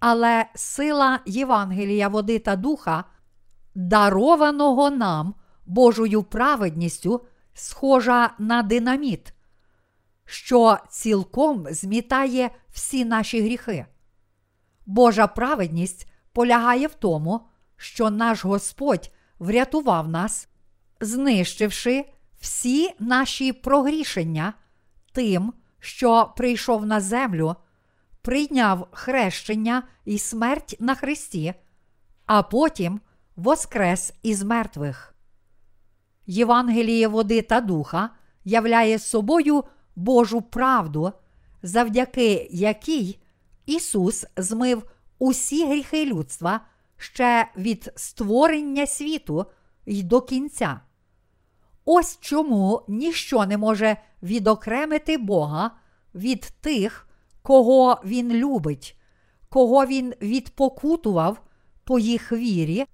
але 0.00 0.46
сила 0.54 1.20
Євангелія 1.26 2.08
води 2.08 2.38
та 2.38 2.56
духа, 2.56 3.04
дарованого 3.74 4.90
нам 4.90 5.34
Божою 5.66 6.22
праведністю, 6.22 7.26
схожа 7.54 8.30
на 8.38 8.62
динаміт, 8.62 9.32
що 10.24 10.78
цілком 10.90 11.66
змітає 11.70 12.50
всі 12.78 13.04
наші 13.04 13.40
гріхи. 13.40 13.86
Божа 14.86 15.26
праведність 15.26 16.08
полягає 16.32 16.86
в 16.86 16.94
тому, 16.94 17.40
що 17.76 18.10
наш 18.10 18.44
Господь 18.44 19.10
врятував 19.38 20.08
нас, 20.08 20.48
знищивши 21.00 22.04
всі 22.40 22.90
наші 22.98 23.52
прогрішення 23.52 24.52
тим, 25.12 25.52
що 25.80 26.32
прийшов 26.36 26.86
на 26.86 27.00
землю, 27.00 27.56
прийняв 28.22 28.88
хрещення 28.92 29.82
і 30.04 30.18
смерть 30.18 30.76
на 30.80 30.94
Христі, 30.94 31.54
а 32.26 32.42
потім 32.42 33.00
воскрес 33.36 34.14
із 34.22 34.42
мертвих. 34.42 35.14
Євангеліє 36.26 37.08
води 37.08 37.42
та 37.42 37.60
духа 37.60 38.10
являє 38.44 38.98
собою 38.98 39.64
Божу 39.96 40.42
правду, 40.42 41.12
завдяки 41.62 42.48
якій 42.50 43.18
Ісус 43.66 44.26
змив 44.36 44.90
усі 45.18 45.66
гріхи 45.66 46.04
людства 46.06 46.60
ще 46.96 47.48
від 47.56 47.92
створення 47.96 48.86
світу 48.86 49.46
й 49.86 50.02
до 50.02 50.20
кінця. 50.20 50.80
Ось 51.84 52.18
чому 52.20 52.82
ніщо 52.88 53.46
не 53.46 53.58
може 53.58 53.96
відокремити 54.22 55.18
Бога 55.18 55.70
від 56.14 56.52
тих, 56.60 57.08
кого 57.42 58.00
Він 58.04 58.32
любить, 58.32 58.98
кого 59.48 59.86
Він 59.86 60.14
відпокутував 60.22 61.42
по 61.84 61.98
їх 61.98 62.32
вірі 62.32 62.86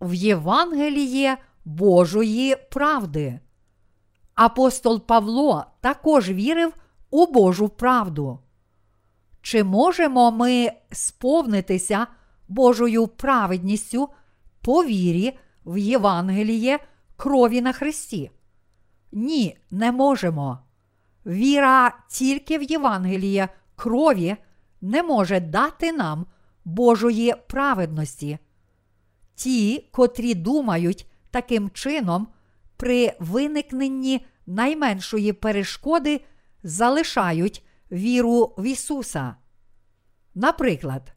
в 0.00 0.14
Євангеліє 0.14 1.38
Божої 1.64 2.56
правди. 2.70 3.40
Апостол 4.34 5.06
Павло 5.06 5.64
також 5.80 6.30
вірив 6.30 6.72
у 7.10 7.26
Божу 7.26 7.68
правду. 7.68 8.38
Чи 9.42 9.64
можемо 9.64 10.30
ми 10.30 10.72
сповнитися 10.92 12.06
Божою 12.48 13.06
праведністю 13.06 14.08
по 14.62 14.84
вірі 14.84 15.38
в 15.66 15.78
Євангеліє 15.78 16.78
крові 17.16 17.60
на 17.60 17.72
Христі? 17.72 18.30
Ні, 19.12 19.58
не 19.70 19.92
можемо. 19.92 20.58
Віра 21.26 21.98
тільки 22.08 22.58
в 22.58 22.62
Євангеліє 22.62 23.48
крові 23.76 24.36
не 24.80 25.02
може 25.02 25.40
дати 25.40 25.92
нам 25.92 26.26
Божої 26.64 27.34
праведності. 27.48 28.38
Ті, 29.34 29.88
котрі 29.92 30.34
думають 30.34 31.06
таким 31.30 31.70
чином, 31.70 32.28
при 32.76 33.12
виникненні 33.20 34.26
найменшої 34.46 35.32
перешкоди 35.32 36.20
залишають 36.62 37.64
віру 37.92 38.54
в 38.58 38.64
Ісуса. 38.66 39.34
Наприклад, 40.34 41.12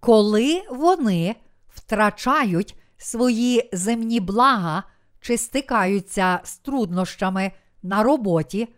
коли 0.00 0.62
вони 0.70 1.36
втрачають 1.68 2.78
свої 2.96 3.68
земні 3.72 4.20
блага 4.20 4.82
чи 5.20 5.38
стикаються 5.38 6.40
з 6.44 6.58
труднощами 6.58 7.52
на 7.82 8.02
роботі, 8.02 8.68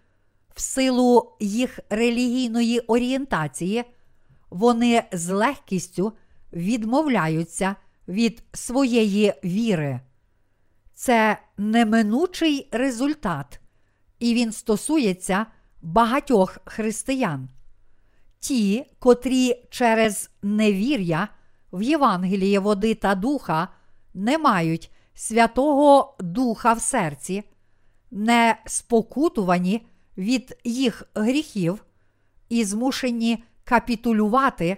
в 0.54 0.60
силу 0.60 1.32
їх 1.40 1.80
релігійної 1.90 2.80
орієнтації, 2.80 3.84
вони 4.50 5.02
з 5.12 5.28
легкістю 5.28 6.12
відмовляються 6.52 7.76
від 8.08 8.42
своєї 8.52 9.34
віри. 9.44 10.00
Це 10.94 11.38
неминучий 11.58 12.68
результат, 12.72 13.60
і 14.18 14.34
він 14.34 14.52
стосується 14.52 15.46
багатьох 15.82 16.58
християн. 16.64 17.48
Ті, 18.38 18.86
котрі 18.98 19.66
через 19.70 20.30
невір'я 20.42 21.28
в 21.72 21.82
Євангеліє 21.82 22.58
води 22.58 22.94
та 22.94 23.14
духа 23.14 23.68
не 24.14 24.38
мають 24.38 24.90
Святого 25.14 26.16
Духа 26.20 26.72
в 26.72 26.80
серці, 26.80 27.42
не 28.10 28.56
спокутувані 28.66 29.86
від 30.18 30.58
їх 30.64 31.02
гріхів 31.14 31.84
і 32.48 32.64
змушені 32.64 33.44
капітулювати 33.64 34.76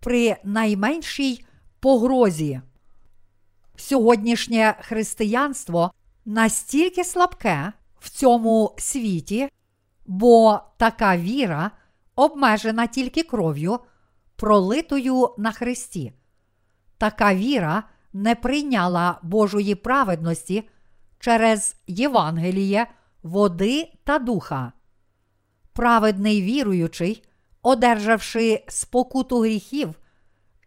при 0.00 0.36
найменшій 0.44 1.44
погрозі. 1.80 2.60
Сьогоднішнє 3.76 4.74
християнство 4.80 5.92
настільки 6.24 7.04
слабке 7.04 7.72
в 8.00 8.08
цьому 8.10 8.74
світі, 8.78 9.48
бо 10.10 10.60
така 10.76 11.16
віра 11.16 11.70
обмежена 12.16 12.86
тільки 12.86 13.22
кров'ю, 13.22 13.78
пролитою 14.36 15.34
на 15.38 15.52
Христі. 15.52 16.12
Така 16.98 17.34
віра 17.34 17.82
не 18.12 18.34
прийняла 18.34 19.18
Божої 19.22 19.74
праведності 19.74 20.68
через 21.18 21.76
Євангеліє, 21.86 22.86
води 23.22 23.92
та 24.04 24.18
духа. 24.18 24.72
Праведний 25.72 26.42
віруючий, 26.42 27.24
одержавши 27.62 28.64
спокуту 28.68 29.40
гріхів 29.40 29.94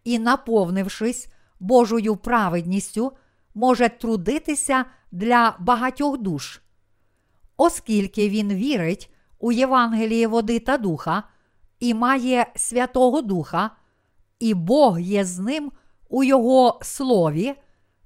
і 0.04 0.18
наповнившись 0.18 1.28
Божою 1.60 2.16
праведністю, 2.16 3.12
може 3.54 3.88
трудитися 3.88 4.84
для 5.12 5.56
багатьох 5.60 6.18
душ. 6.18 6.60
Оскільки 7.56 8.28
він 8.28 8.54
вірить 8.54 9.10
у 9.44 9.52
Євангеліє 9.52 10.26
води 10.26 10.58
та 10.58 10.78
духа 10.78 11.22
і 11.80 11.94
має 11.94 12.46
Святого 12.56 13.22
Духа, 13.22 13.70
і 14.38 14.54
Бог 14.54 15.00
є 15.00 15.24
з 15.24 15.38
ним 15.38 15.72
у 16.08 16.24
Його 16.24 16.78
слові, 16.82 17.54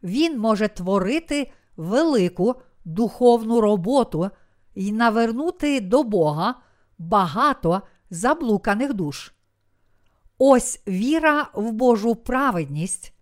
він 0.03 0.38
може 0.38 0.68
творити 0.68 1.53
велику 1.77 2.55
духовну 2.85 3.61
роботу 3.61 4.31
і 4.74 4.92
навернути 4.92 5.81
до 5.81 6.03
Бога 6.03 6.55
багато 6.98 7.83
заблуканих 8.11 8.94
душ. 8.94 9.33
Ось 10.38 10.83
віра 10.88 11.51
в 11.55 11.72
Божу 11.72 12.14
праведність, 12.14 13.14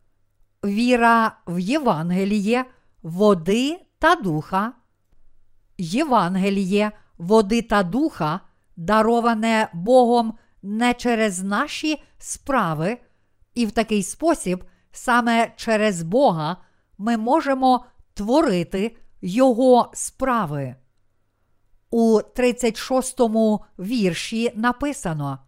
віра 0.64 1.38
в 1.46 1.59
Євангеліє, 1.59 2.64
води 3.02 3.79
та 3.98 4.14
духа. 4.14 4.72
Євангеліє, 5.79 6.92
води 7.18 7.62
та 7.62 7.83
духа, 7.83 8.40
дароване 8.76 9.68
Богом 9.72 10.35
не 10.62 10.94
через 10.94 11.42
наші 11.42 12.02
справи, 12.18 12.98
і 13.55 13.66
в 13.66 13.72
такий 13.72 14.02
спосіб, 14.02 14.64
саме 14.92 15.52
через 15.57 16.02
Бога, 16.02 16.57
ми 16.98 17.16
можемо 17.16 17.85
творити 18.14 18.96
Його 19.22 19.90
справи. 19.94 20.76
У 21.90 22.20
36 22.35 23.20
му 23.20 23.64
вірші 23.79 24.52
написано: 24.55 25.38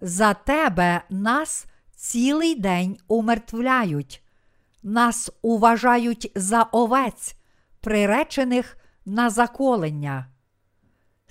За 0.00 0.34
тебе 0.34 1.02
нас 1.10 1.66
цілий 1.94 2.54
день 2.54 2.98
умертвляють, 3.08 4.22
нас 4.82 5.30
уважають 5.42 6.32
за 6.34 6.62
овець, 6.62 7.36
приречених 7.80 8.76
на 9.06 9.30
заколення. 9.30 10.26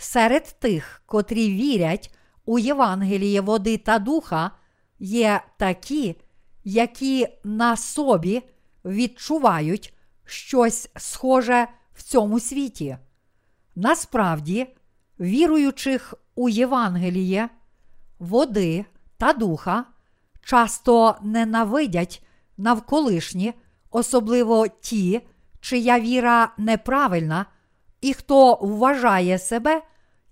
Серед 0.02 0.56
тих, 0.60 1.02
котрі 1.06 1.50
вірять 1.54 2.16
у 2.46 2.60
Євангеліє 2.60 3.42
води 3.42 3.78
та 3.78 4.00
духа, 4.00 4.52
є 5.00 5.42
такі, 5.58 6.16
які 6.64 7.28
на 7.44 7.78
собі 7.78 8.42
відчувають 8.86 9.94
щось 10.26 10.90
схоже 10.96 11.68
в 11.94 12.04
цьому 12.04 12.40
світі. 12.40 12.98
Насправді, 13.76 14.68
віруючих 15.20 16.14
у 16.36 16.50
Євангеліє, 16.50 17.50
води 18.20 18.86
та 19.18 19.34
духа, 19.34 19.86
часто 20.44 21.16
ненавидять 21.22 22.26
навколишні, 22.58 23.54
особливо 23.92 24.68
ті, 24.68 25.22
чия 25.62 26.00
віра 26.00 26.54
неправильна, 26.58 27.46
і 28.02 28.14
хто 28.14 28.56
вважає 28.56 29.40
себе 29.40 29.82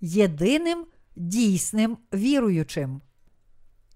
єдиним 0.00 0.86
дійсним 1.16 1.98
віруючим. 2.14 3.00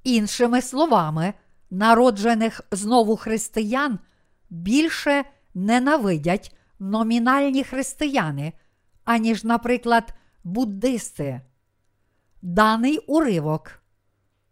Іншими 0.05 0.63
словами, 0.63 1.35
народжених 1.71 2.61
знову 2.71 3.17
християн 3.17 3.99
більше 4.51 5.25
ненавидять 5.55 6.57
номінальні 6.79 7.65
християни, 7.65 8.53
аніж, 9.05 9.45
наприклад, 9.45 10.15
буддисти. 10.45 11.41
Даний 12.43 12.99
уривок. 12.99 13.83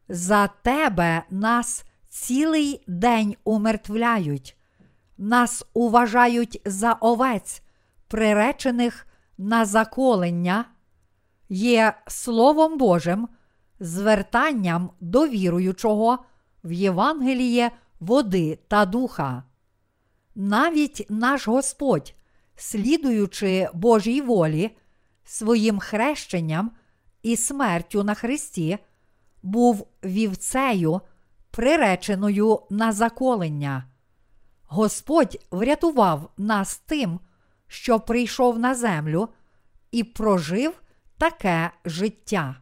За 0.09 0.47
тебе 0.47 1.23
нас 1.31 1.85
цілий 2.09 2.85
день 2.87 3.37
умертвляють, 3.45 4.57
нас 5.19 5.65
уважають 5.75 6.63
за 6.65 6.93
овець, 6.93 7.63
приречених 8.09 9.07
на 9.41 9.65
заколення, 9.65 10.65
є 11.49 11.95
Словом 12.07 12.79
Божим, 12.79 13.29
звертанням 13.81 14.91
до 15.01 15.29
віруючого 15.29 16.19
в 16.65 16.73
Євангеліє 16.73 17.71
води 18.01 18.59
та 18.69 18.87
духа. 18.87 19.43
Навіть 20.35 21.07
наш 21.09 21.49
Господь, 21.49 22.15
слідуючи 22.57 23.69
Божій 23.75 24.21
волі, 24.21 24.77
своїм 25.25 25.79
хрещенням 25.79 26.71
і 27.23 27.37
смертю 27.37 28.05
на 28.05 28.15
Христі, 28.15 28.79
був 29.43 29.87
вівцею, 30.05 31.01
приреченою 31.51 32.61
на 32.71 32.93
заколення. 32.93 33.85
Господь 34.65 35.39
врятував 35.51 36.31
нас 36.37 36.79
тим, 36.79 37.21
що 37.71 38.01
прийшов 38.01 38.59
на 38.59 38.75
землю 38.75 39.29
і 39.91 40.05
прожив 40.05 40.83
таке 41.19 41.71
життя. 41.85 42.57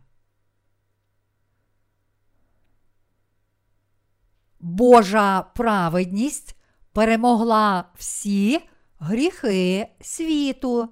Божа 4.60 5.42
праведність 5.42 6.56
перемогла 6.92 7.84
всі 7.94 8.68
гріхи 8.98 9.88
світу. 10.00 10.88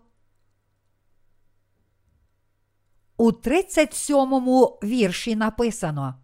У 3.16 3.30
37-му 3.30 4.78
вірші 4.82 5.36
написано. 5.36 6.14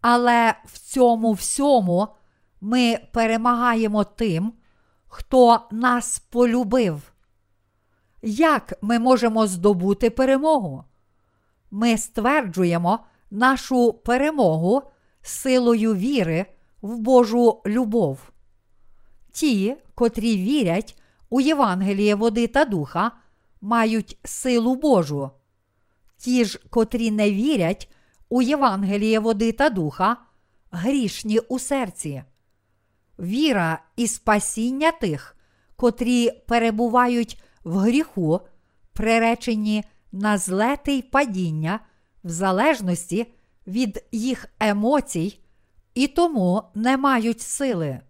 Але 0.00 0.54
в 0.64 0.78
цьому 0.78 1.32
всьому 1.32 2.08
ми 2.60 2.98
перемагаємо 3.12 4.04
тим, 4.04 4.52
хто 5.08 5.60
нас 5.70 6.18
полюбив. 6.18 7.12
Як 8.22 8.74
ми 8.82 8.98
можемо 8.98 9.46
здобути 9.46 10.10
перемогу? 10.10 10.84
Ми 11.70 11.98
стверджуємо 11.98 12.98
нашу 13.30 13.92
перемогу 13.92 14.82
силою 15.22 15.94
віри 15.94 16.46
в 16.82 16.98
Божу 16.98 17.62
любов. 17.66 18.18
Ті, 19.32 19.76
котрі 19.94 20.36
вірять 20.36 21.00
у 21.30 21.40
Євангеліє 21.40 22.14
води 22.14 22.46
та 22.46 22.64
духа, 22.64 23.12
мають 23.60 24.18
силу 24.24 24.76
Божу. 24.76 25.30
Ті 26.16 26.44
ж, 26.44 26.60
котрі 26.70 27.10
не 27.10 27.30
вірять 27.30 27.90
у 28.28 28.42
Євангеліє 28.42 29.18
води 29.18 29.52
та 29.52 29.70
духа, 29.70 30.16
грішні 30.70 31.38
у 31.38 31.58
серці. 31.58 32.24
Віра 33.18 33.82
і 33.96 34.06
спасіння 34.06 34.92
тих, 34.92 35.36
котрі 35.76 36.30
перебувають 36.30 37.42
в 37.64 37.76
гріху, 37.76 38.40
приречені 38.92 39.84
на 40.12 40.38
злети 40.38 40.92
й 40.92 41.02
падіння 41.02 41.80
в 42.24 42.30
залежності 42.30 43.26
від 43.66 44.04
їх 44.12 44.46
емоцій 44.60 45.40
і 45.94 46.08
тому 46.08 46.62
не 46.74 46.96
мають 46.96 47.40
сили. 47.40 48.00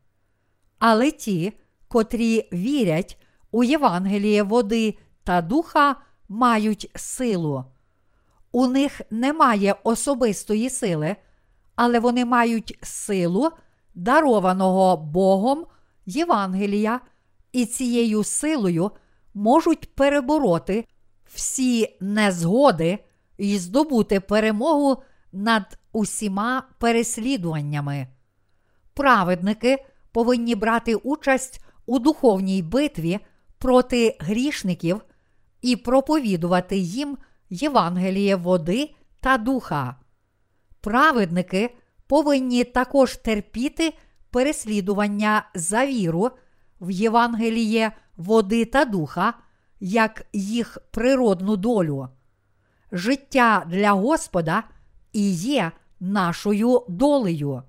Але 0.78 1.10
ті, 1.10 1.52
котрі 1.88 2.48
вірять 2.52 3.18
у 3.50 3.64
Євангеліє 3.64 4.42
води 4.42 4.98
та 5.24 5.42
духа, 5.42 5.96
мають 6.28 6.90
силу. 6.94 7.64
У 8.52 8.66
них 8.66 9.00
немає 9.10 9.74
особистої 9.82 10.70
сили, 10.70 11.16
але 11.74 12.00
вони 12.00 12.24
мають 12.24 12.78
силу 12.82 13.50
дарованого 13.96 14.96
Богом 14.96 15.66
Євангелія 16.06 17.00
і 17.52 17.66
цією 17.66 18.24
силою 18.24 18.90
можуть 19.34 19.94
перебороти 19.94 20.84
всі 21.34 21.96
незгоди 22.00 22.98
і 23.38 23.58
здобути 23.58 24.20
перемогу 24.20 25.02
над 25.32 25.78
усіма 25.92 26.62
переслідуваннями. 26.78 28.06
Праведники 28.94 29.84
повинні 30.12 30.54
брати 30.54 30.94
участь 30.94 31.64
у 31.86 31.98
духовній 31.98 32.62
битві 32.62 33.18
проти 33.58 34.16
грішників 34.20 35.00
і 35.62 35.76
проповідувати 35.76 36.76
їм 36.76 37.18
Євангеліє 37.50 38.36
води 38.36 38.94
та 39.20 39.38
духа. 39.38 39.96
Праведники 40.80 41.76
повинні 42.06 42.64
також 42.64 43.16
терпіти 43.16 43.94
переслідування 44.30 45.46
за 45.54 45.86
віру 45.86 46.30
в 46.80 46.90
Євангеліє 46.90 47.92
води 48.16 48.64
та 48.64 48.84
духа, 48.84 49.34
як 49.80 50.26
їх 50.32 50.78
природну 50.90 51.56
долю. 51.56 52.08
Життя 52.92 53.64
для 53.66 53.92
Господа 53.92 54.62
і 55.12 55.30
є 55.30 55.72
нашою 56.00 56.84
долею. 56.88 57.62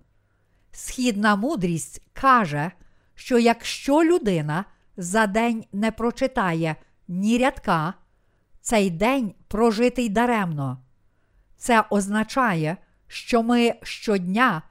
Східна 0.72 1.36
мудрість 1.36 2.02
каже, 2.14 2.72
що 3.16 3.40
якщо 3.40 4.04
людина 4.04 4.66
за 4.98 5.28
день 5.28 5.66
не 5.74 5.92
прочитає 5.92 6.76
ні 7.08 7.38
рядка, 7.38 7.94
цей 8.62 8.90
день 8.90 9.34
прожитий 9.48 10.10
даремно. 10.10 10.78
Це 11.58 11.84
означає, 11.90 12.78
що 13.08 13.44
ми 13.44 13.74
щодня 13.84 14.62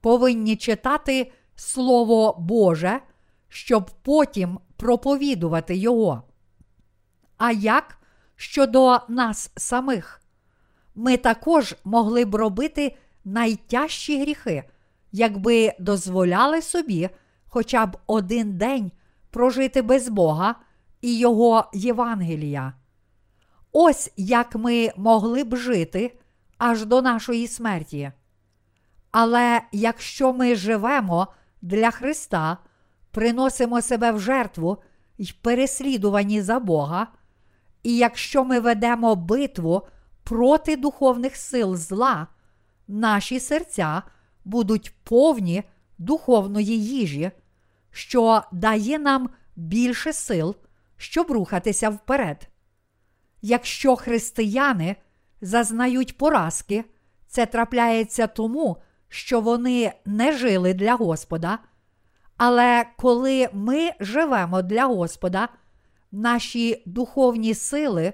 повинні 0.00 0.56
читати 0.56 1.32
Слово 1.56 2.36
Боже, 2.38 3.00
щоб 3.48 3.90
потім 4.02 4.58
проповідувати 4.76 5.76
Його. 5.76 6.22
А 7.38 7.52
як 7.52 7.98
щодо 8.36 9.00
нас 9.08 9.50
самих? 9.56 10.22
Ми 10.94 11.16
також 11.16 11.74
могли 11.84 12.24
б 12.24 12.34
робити 12.34 12.96
найтяжчі 13.24 14.20
гріхи, 14.20 14.64
якби 15.12 15.72
дозволяли 15.78 16.62
собі 16.62 17.08
хоча 17.46 17.86
б 17.86 17.96
один 18.06 18.58
день 18.58 18.92
прожити 19.30 19.82
без 19.82 20.08
Бога 20.08 20.54
і 21.00 21.18
Його 21.18 21.70
Євангелія. 21.74 22.72
Ось 23.72 24.12
як 24.16 24.54
ми 24.54 24.90
могли 24.96 25.44
б 25.44 25.56
жити 25.56 26.18
аж 26.58 26.84
до 26.84 27.02
нашої 27.02 27.46
смерті. 27.46 28.12
Але 29.10 29.62
якщо 29.72 30.32
ми 30.32 30.54
живемо 30.54 31.28
для 31.62 31.90
Христа, 31.90 32.58
приносимо 33.10 33.82
себе 33.82 34.12
в 34.12 34.20
жертву 34.20 34.82
й 35.18 35.34
переслідувані 35.42 36.42
за 36.42 36.60
Бога, 36.60 37.06
і 37.82 37.96
якщо 37.96 38.44
ми 38.44 38.60
ведемо 38.60 39.16
битву 39.16 39.82
проти 40.24 40.76
духовних 40.76 41.36
сил 41.36 41.76
зла, 41.76 42.26
наші 42.88 43.40
серця 43.40 44.02
будуть 44.44 44.94
повні 45.04 45.62
духовної 45.98 46.84
їжі, 46.84 47.30
що 47.90 48.42
дає 48.52 48.98
нам 48.98 49.30
більше 49.56 50.12
сил, 50.12 50.56
щоб 50.96 51.30
рухатися 51.30 51.88
вперед. 51.88 52.48
Якщо 53.42 53.96
християни 53.96 54.96
зазнають 55.40 56.18
поразки, 56.18 56.84
це 57.26 57.46
трапляється 57.46 58.26
тому, 58.26 58.82
що 59.08 59.40
вони 59.40 59.92
не 60.04 60.32
жили 60.32 60.74
для 60.74 60.94
Господа. 60.94 61.58
Але 62.36 62.86
коли 62.98 63.48
ми 63.52 63.90
живемо 64.00 64.62
для 64.62 64.86
Господа, 64.86 65.48
наші 66.12 66.82
духовні 66.86 67.54
сили 67.54 68.12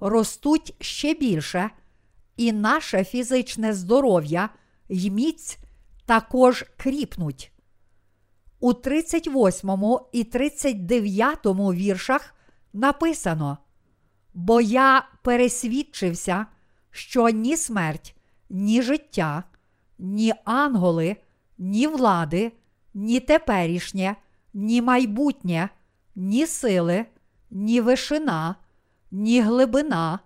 ростуть 0.00 0.74
ще 0.80 1.14
більше, 1.14 1.70
і 2.36 2.52
наше 2.52 3.04
фізичне 3.04 3.72
здоров'я 3.72 4.48
й 4.88 5.10
міць 5.10 5.58
також 6.06 6.64
кріпнуть. 6.76 7.52
У 8.60 8.74
38 8.74 9.98
і 10.12 10.24
39 10.24 11.38
віршах 11.46 12.34
написано: 12.72 13.58
Бо 14.34 14.60
я 14.60 15.08
пересвідчився, 15.22 16.46
що 16.90 17.28
ні 17.28 17.56
смерть, 17.56 18.16
ні 18.50 18.82
життя, 18.82 19.44
ні 19.98 20.34
анголи, 20.44 21.16
ні 21.58 21.86
влади, 21.86 22.52
ні 22.94 23.20
теперішнє, 23.20 24.16
ні 24.54 24.82
майбутнє, 24.82 25.68
ні 26.14 26.46
сили, 26.46 27.06
ні 27.50 27.80
вишина, 27.80 28.54
ні 29.10 29.40
глибина, 29.40 30.18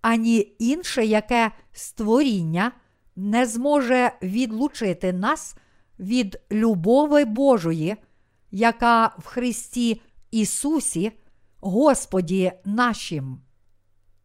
ані 0.00 0.56
інше 0.58 1.04
яке 1.04 1.50
створіння 1.72 2.72
не 3.16 3.46
зможе 3.46 4.12
відлучити 4.22 5.12
нас 5.12 5.56
від 5.98 6.40
любови 6.52 7.24
Божої, 7.24 7.96
яка 8.50 9.14
в 9.18 9.26
Христі 9.26 10.00
Ісусі, 10.30 11.12
Господі 11.60 12.52
нашим. 12.64 13.40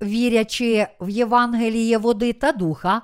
Вірячи 0.04 0.88
в 1.00 1.10
Євангеліє 1.10 1.98
води 1.98 2.34
та 2.34 2.52
духа, 2.52 3.02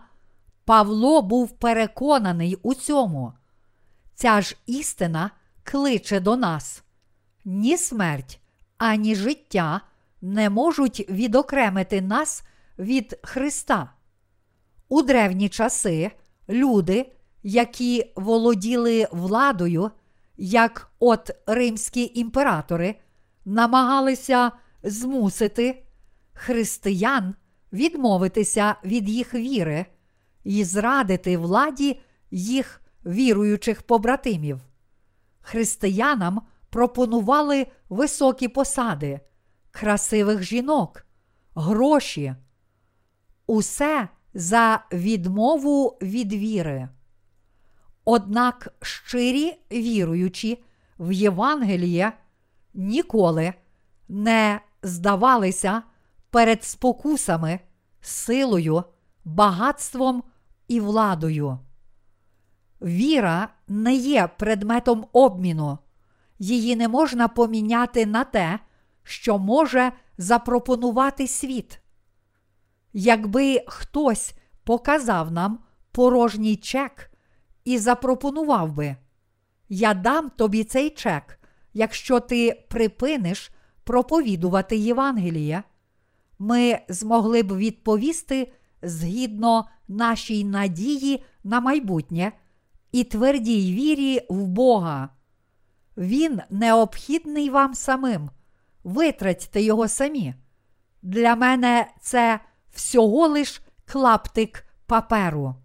Павло 0.65 1.21
був 1.21 1.51
переконаний 1.51 2.57
у 2.63 2.73
цьому. 2.73 3.33
Ця 4.15 4.41
ж 4.41 4.55
істина 4.65 5.31
кличе 5.63 6.19
до 6.19 6.38
нас. 6.38 6.83
Ні 7.45 7.77
смерть, 7.77 8.39
ані 8.77 9.15
життя 9.15 9.81
не 10.21 10.49
можуть 10.49 11.09
відокремити 11.09 12.01
нас 12.01 12.43
від 12.79 13.19
Христа. 13.23 13.93
У 14.89 15.01
древні 15.01 15.49
часи 15.49 16.12
люди, 16.49 17.12
які 17.43 18.13
володіли 18.15 19.07
владою, 19.12 19.91
як 20.38 20.91
от 20.99 21.31
римські 21.47 22.12
імператори, 22.15 22.95
намагалися 23.45 24.51
змусити 24.83 25.83
християн 26.39 27.36
відмовитися 27.73 28.75
від 28.84 29.10
їх 29.10 29.34
віри 29.34 29.86
і 30.43 30.63
зрадити 30.63 31.38
владі 31.38 32.02
їх 32.32 32.82
віруючих 33.06 33.82
побратимів. 33.82 34.62
Християнам 35.41 36.41
пропонували 36.69 37.67
високі 37.89 38.47
посади, 38.47 39.19
красивих 39.71 40.43
жінок, 40.43 41.06
гроші. 41.56 42.36
Усе 43.47 44.08
за 44.34 44.86
відмову 44.93 45.97
від 46.02 46.34
віри. 46.34 46.89
Однак 48.06 48.73
щирі 48.82 49.58
віруючі 49.71 50.63
в 50.99 51.12
Євангеліє 51.12 52.13
ніколи 52.73 53.54
не 54.10 54.62
здавалися 54.84 55.84
перед 56.29 56.63
спокусами, 56.63 57.59
силою, 58.01 58.83
багатством 59.25 60.23
і 60.67 60.79
владою. 60.79 61.59
Віра 62.81 63.49
не 63.67 63.93
є 63.93 64.29
предметом 64.37 65.05
обміну, 65.13 65.77
її 66.39 66.75
не 66.75 66.87
можна 66.87 67.27
поміняти 67.27 68.05
на 68.05 68.23
те, 68.23 68.59
що 69.03 69.37
може 69.37 69.91
запропонувати 70.17 71.27
світ. 71.27 71.79
Якби 72.93 73.63
хтось 73.67 74.33
показав 74.63 75.31
нам 75.31 75.59
порожній 75.91 76.55
чек 76.55 77.11
і 77.65 77.77
запропонував 77.77 78.73
би, 78.73 78.95
я 79.69 79.93
дам 79.93 80.29
тобі 80.29 80.63
цей 80.63 80.89
чек, 80.89 81.39
якщо 81.73 82.19
ти 82.19 82.65
припиниш 82.69 83.51
проповідувати 83.83 84.77
Євангеліє, 84.77 85.63
ми 86.39 86.80
змогли 86.89 87.43
б 87.43 87.58
відповісти 87.58 88.52
згідно 88.82 89.67
нашій 89.88 90.43
надії 90.43 91.23
на 91.43 91.60
майбутнє 91.60 92.32
і 92.91 93.04
твердій 93.04 93.73
вірі 93.73 94.25
в 94.30 94.47
Бога. 94.47 95.10
Він 95.97 96.41
необхідний 96.49 97.49
вам 97.49 97.73
самим. 97.73 98.30
Витратьте 98.84 99.62
його 99.62 99.88
самі. 99.88 100.34
Для 101.02 101.36
мене 101.36 101.91
це 102.02 102.39
всього 102.71 103.28
лиш 103.28 103.62
клаптик 103.86 104.65
паперу. 104.86 105.56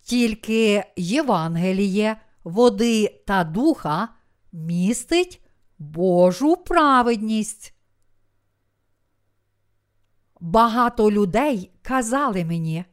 Тільки 0.00 0.84
Євангеліє, 0.96 2.16
води 2.44 3.22
та 3.26 3.44
духа 3.44 4.08
містить 4.52 5.41
Божу 5.82 6.56
праведність. 6.56 7.74
Багато 10.40 11.10
людей 11.10 11.70
казали 11.82 12.44
мені, 12.44 12.84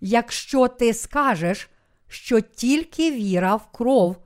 якщо 0.00 0.68
ти 0.68 0.94
скажеш, 0.94 1.70
що 2.08 2.40
тільки 2.40 3.10
віра 3.10 3.56
в 3.56 3.72
кров, 3.72 4.16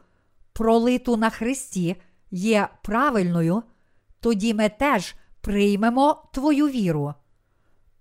пролиту 0.53 1.17
на 1.17 1.31
Христі, 1.31 1.97
є 2.31 2.69
правильною, 2.83 3.63
тоді 4.21 4.55
ми 4.55 4.69
теж 4.69 5.15
приймемо 5.41 6.29
твою 6.33 6.69
віру. 6.69 7.15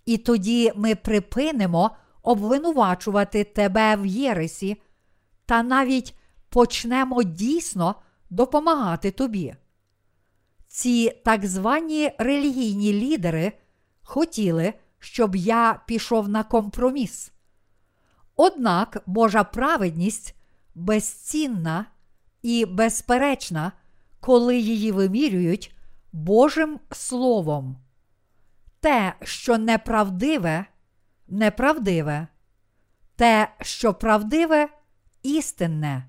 І 0.05 0.17
тоді 0.17 0.71
ми 0.75 0.95
припинимо 0.95 1.91
обвинувачувати 2.23 3.43
тебе 3.43 3.95
в 3.95 4.05
Єресі 4.05 4.81
та 5.45 5.63
навіть 5.63 6.15
почнемо 6.49 7.23
дійсно 7.23 7.95
допомагати 8.29 9.11
тобі. 9.11 9.55
Ці 10.75 11.21
так 11.25 11.45
звані 11.45 12.11
релігійні 12.17 12.93
лідери 12.93 13.53
хотіли, 14.03 14.73
щоб 14.99 15.35
я 15.35 15.81
пішов 15.87 16.29
на 16.29 16.43
компроміс. 16.43 17.31
Однак 18.35 19.03
Божа 19.05 19.43
праведність 19.43 20.35
безцінна 20.75 21.85
і 22.41 22.65
безперечна, 22.65 23.71
коли 24.19 24.57
її 24.57 24.91
вимірюють 24.91 25.75
Божим 26.11 26.79
Словом. 26.91 27.77
Те, 28.79 29.13
що 29.21 29.57
неправдиве, 29.57 30.65
неправдиве, 31.27 32.27
те, 33.15 33.47
що 33.61 33.93
правдиве, 33.93 34.69
істинне, 35.23 36.05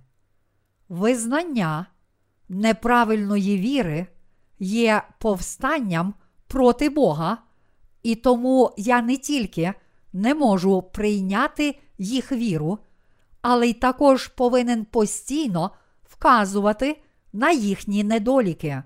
визнання 0.88 1.86
неправильної 2.48 3.58
віри 3.58 4.06
є 4.58 5.02
повстанням 5.18 6.14
проти 6.46 6.88
Бога, 6.88 7.38
і 8.02 8.14
тому 8.14 8.74
я 8.76 9.02
не 9.02 9.16
тільки 9.16 9.74
не 10.12 10.34
можу 10.34 10.82
прийняти 10.82 11.78
їх 11.98 12.32
віру, 12.32 12.78
але 13.42 13.68
й 13.68 13.72
також 13.72 14.28
повинен 14.28 14.84
постійно 14.84 15.70
вказувати 16.04 17.02
на 17.32 17.50
їхні 17.50 18.04
недоліки. 18.04 18.82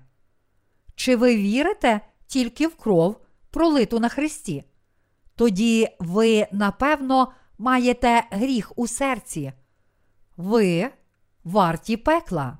Чи 0.95 1.15
ви 1.15 1.35
вірите 1.35 2.01
тільки 2.27 2.67
в 2.67 2.75
кров, 2.75 3.21
пролиту 3.51 3.99
на 3.99 4.09
Христі? 4.09 4.63
Тоді 5.35 5.87
ви, 5.99 6.47
напевно, 6.51 7.31
маєте 7.57 8.23
гріх 8.31 8.71
у 8.75 8.87
серці. 8.87 9.53
Ви 10.37 10.89
варті 11.43 11.97
пекла. 11.97 12.57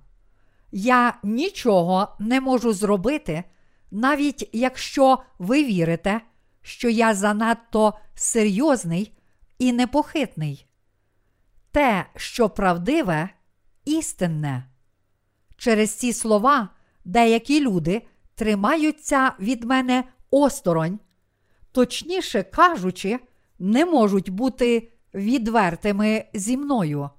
Я 0.71 1.19
нічого 1.23 2.15
не 2.19 2.41
можу 2.41 2.73
зробити, 2.73 3.43
навіть 3.91 4.49
якщо 4.53 5.19
ви 5.39 5.63
вірите, 5.63 6.21
що 6.61 6.89
я 6.89 7.13
занадто 7.13 7.93
серйозний 8.15 9.17
і 9.59 9.73
непохитний. 9.73 10.67
Те, 11.71 12.05
що 12.15 12.49
правдиве, 12.49 13.29
істинне. 13.85 14.63
Через 15.57 15.93
ці 15.93 16.13
слова 16.13 16.69
деякі 17.05 17.61
люди 17.61 18.01
тримаються 18.35 19.33
від 19.39 19.63
мене 19.63 20.03
осторонь, 20.31 20.99
точніше 21.71 22.43
кажучи, 22.43 23.19
не 23.59 23.85
можуть 23.85 24.29
бути 24.29 24.91
відвертими 25.13 26.25
зі 26.33 26.57
мною. 26.57 27.09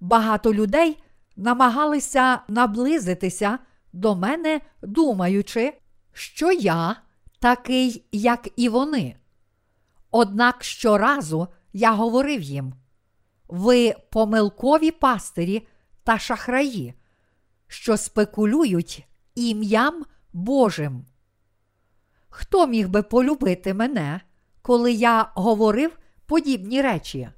Багато 0.00 0.54
людей 0.54 1.02
намагалися 1.36 2.40
наблизитися 2.48 3.58
до 3.92 4.14
мене, 4.14 4.60
думаючи, 4.82 5.72
що 6.12 6.52
я 6.52 6.96
такий, 7.38 8.04
як 8.12 8.48
і 8.56 8.68
вони. 8.68 9.16
Однак 10.10 10.64
щоразу 10.64 11.48
я 11.72 11.92
говорив 11.92 12.40
їм: 12.40 12.74
ви 13.48 13.94
помилкові 14.10 14.90
пастирі 14.90 15.66
та 16.04 16.18
шахраї, 16.18 16.94
що 17.66 17.96
спекулюють 17.96 19.06
ім'ям 19.34 20.04
Божим. 20.32 21.04
Хто 22.28 22.66
міг 22.66 22.88
би 22.88 23.02
полюбити 23.02 23.74
мене, 23.74 24.20
коли 24.62 24.92
я 24.92 25.32
говорив 25.34 25.98
подібні 26.26 26.82
речі? 26.82 27.30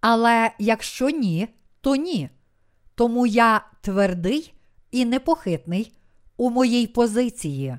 Але 0.00 0.50
якщо 0.58 1.10
ні, 1.10 1.48
то 1.80 1.96
ні. 1.96 2.30
Тому 3.00 3.26
я 3.26 3.60
твердий 3.80 4.54
і 4.90 5.04
непохитний 5.04 5.98
у 6.36 6.50
моїй 6.50 6.86
позиції. 6.86 7.78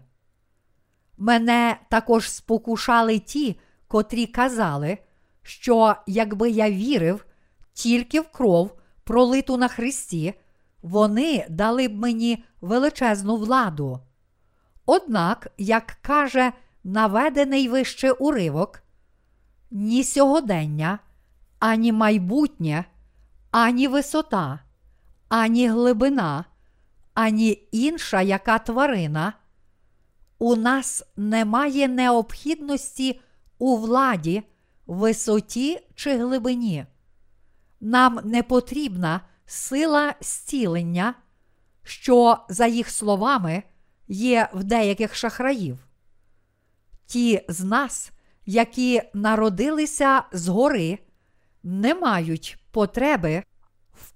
Мене 1.17 1.77
також 1.89 2.31
спокушали 2.31 3.19
ті, 3.19 3.59
котрі 3.87 4.25
казали, 4.25 4.97
що 5.41 5.95
якби 6.07 6.49
я 6.49 6.71
вірив 6.71 7.25
тільки 7.73 8.21
в 8.21 8.31
кров, 8.31 8.77
пролиту 9.03 9.57
на 9.57 9.67
Христі, 9.67 10.33
вони 10.81 11.45
дали 11.49 11.87
б 11.87 11.95
мені 11.95 12.43
величезну 12.61 13.37
владу. 13.37 13.99
Однак, 14.85 15.47
як 15.57 15.97
каже 16.01 16.51
наведений 16.83 17.69
вище 17.69 18.11
уривок, 18.11 18.83
ні 19.71 20.03
сьогодення, 20.03 20.99
ані 21.59 21.91
майбутнє, 21.91 22.85
ані 23.51 23.87
висота, 23.87 24.59
ані 25.31 25.67
глибина, 25.69 26.45
ані 27.13 27.67
інша 27.71 28.21
яка 28.21 28.59
тварина. 28.59 29.33
У 30.39 30.55
нас 30.55 31.03
немає 31.15 31.87
необхідності 31.87 33.21
у 33.57 33.77
владі, 33.77 34.43
висоті 34.87 35.79
чи 35.95 36.17
глибині. 36.17 36.85
Нам 37.81 38.19
не 38.23 38.43
потрібна 38.43 39.21
сила 39.45 40.13
зцілення, 40.21 41.13
що, 41.83 42.37
за 42.49 42.67
їх 42.67 42.89
словами, 42.89 43.63
є 44.07 44.49
в 44.53 44.63
деяких 44.63 45.15
шахраїв. 45.15 45.77
Ті 47.05 47.45
з 47.47 47.63
нас, 47.63 48.11
які 48.45 49.01
народилися 49.13 50.23
згори, 50.31 50.99
не 51.63 51.95
мають 51.95 52.57
потреби 52.71 53.43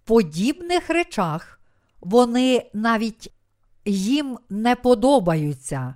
подібних 0.06 0.90
речах, 0.90 1.60
вони 2.02 2.70
навіть 2.74 3.34
їм 3.86 4.38
не 4.50 4.76
подобаються. 4.76 5.96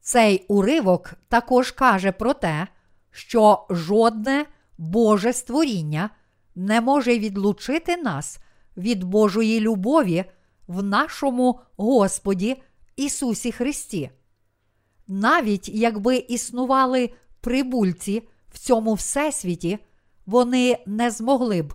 Цей 0.00 0.44
уривок 0.48 1.14
також 1.28 1.70
каже 1.70 2.12
про 2.12 2.34
те, 2.34 2.66
що 3.10 3.66
жодне 3.70 4.46
Боже 4.78 5.32
створіння 5.32 6.10
не 6.54 6.80
може 6.80 7.18
відлучити 7.18 7.96
нас 7.96 8.38
від 8.76 9.04
Божої 9.04 9.60
любові 9.60 10.24
в 10.66 10.82
нашому 10.82 11.60
Господі 11.76 12.62
Ісусі 12.96 13.52
Христі. 13.52 14.10
Навіть 15.08 15.68
якби 15.68 16.16
існували 16.16 17.10
прибульці 17.40 18.28
в 18.52 18.58
цьому 18.58 18.94
всесвіті, 18.94 19.78
вони 20.26 20.78
не 20.86 21.10
змогли 21.10 21.62
б 21.62 21.74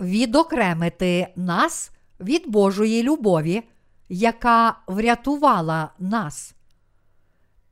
відокремити 0.00 1.28
нас 1.36 1.90
від 2.20 2.48
Божої 2.48 3.02
любові, 3.02 3.62
яка 4.08 4.78
врятувала 4.86 5.90
нас. 5.98 6.54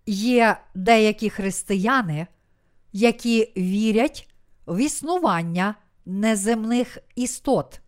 Є 0.06 0.56
деякі 0.74 1.30
християни, 1.30 2.26
які 2.92 3.52
вірять 3.56 4.28
в 4.66 4.78
існування 4.78 5.74
неземних 6.06 6.98
істот. 7.14 7.80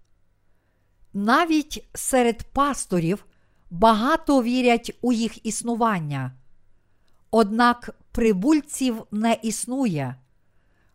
Навіть 1.12 1.88
серед 1.94 2.42
пасторів 2.42 3.24
багато 3.70 4.42
вірять 4.42 4.98
у 5.00 5.12
їх 5.12 5.46
існування. 5.46 6.32
Однак 7.30 7.96
прибульців 8.12 9.02
не 9.10 9.38
існує. 9.42 10.14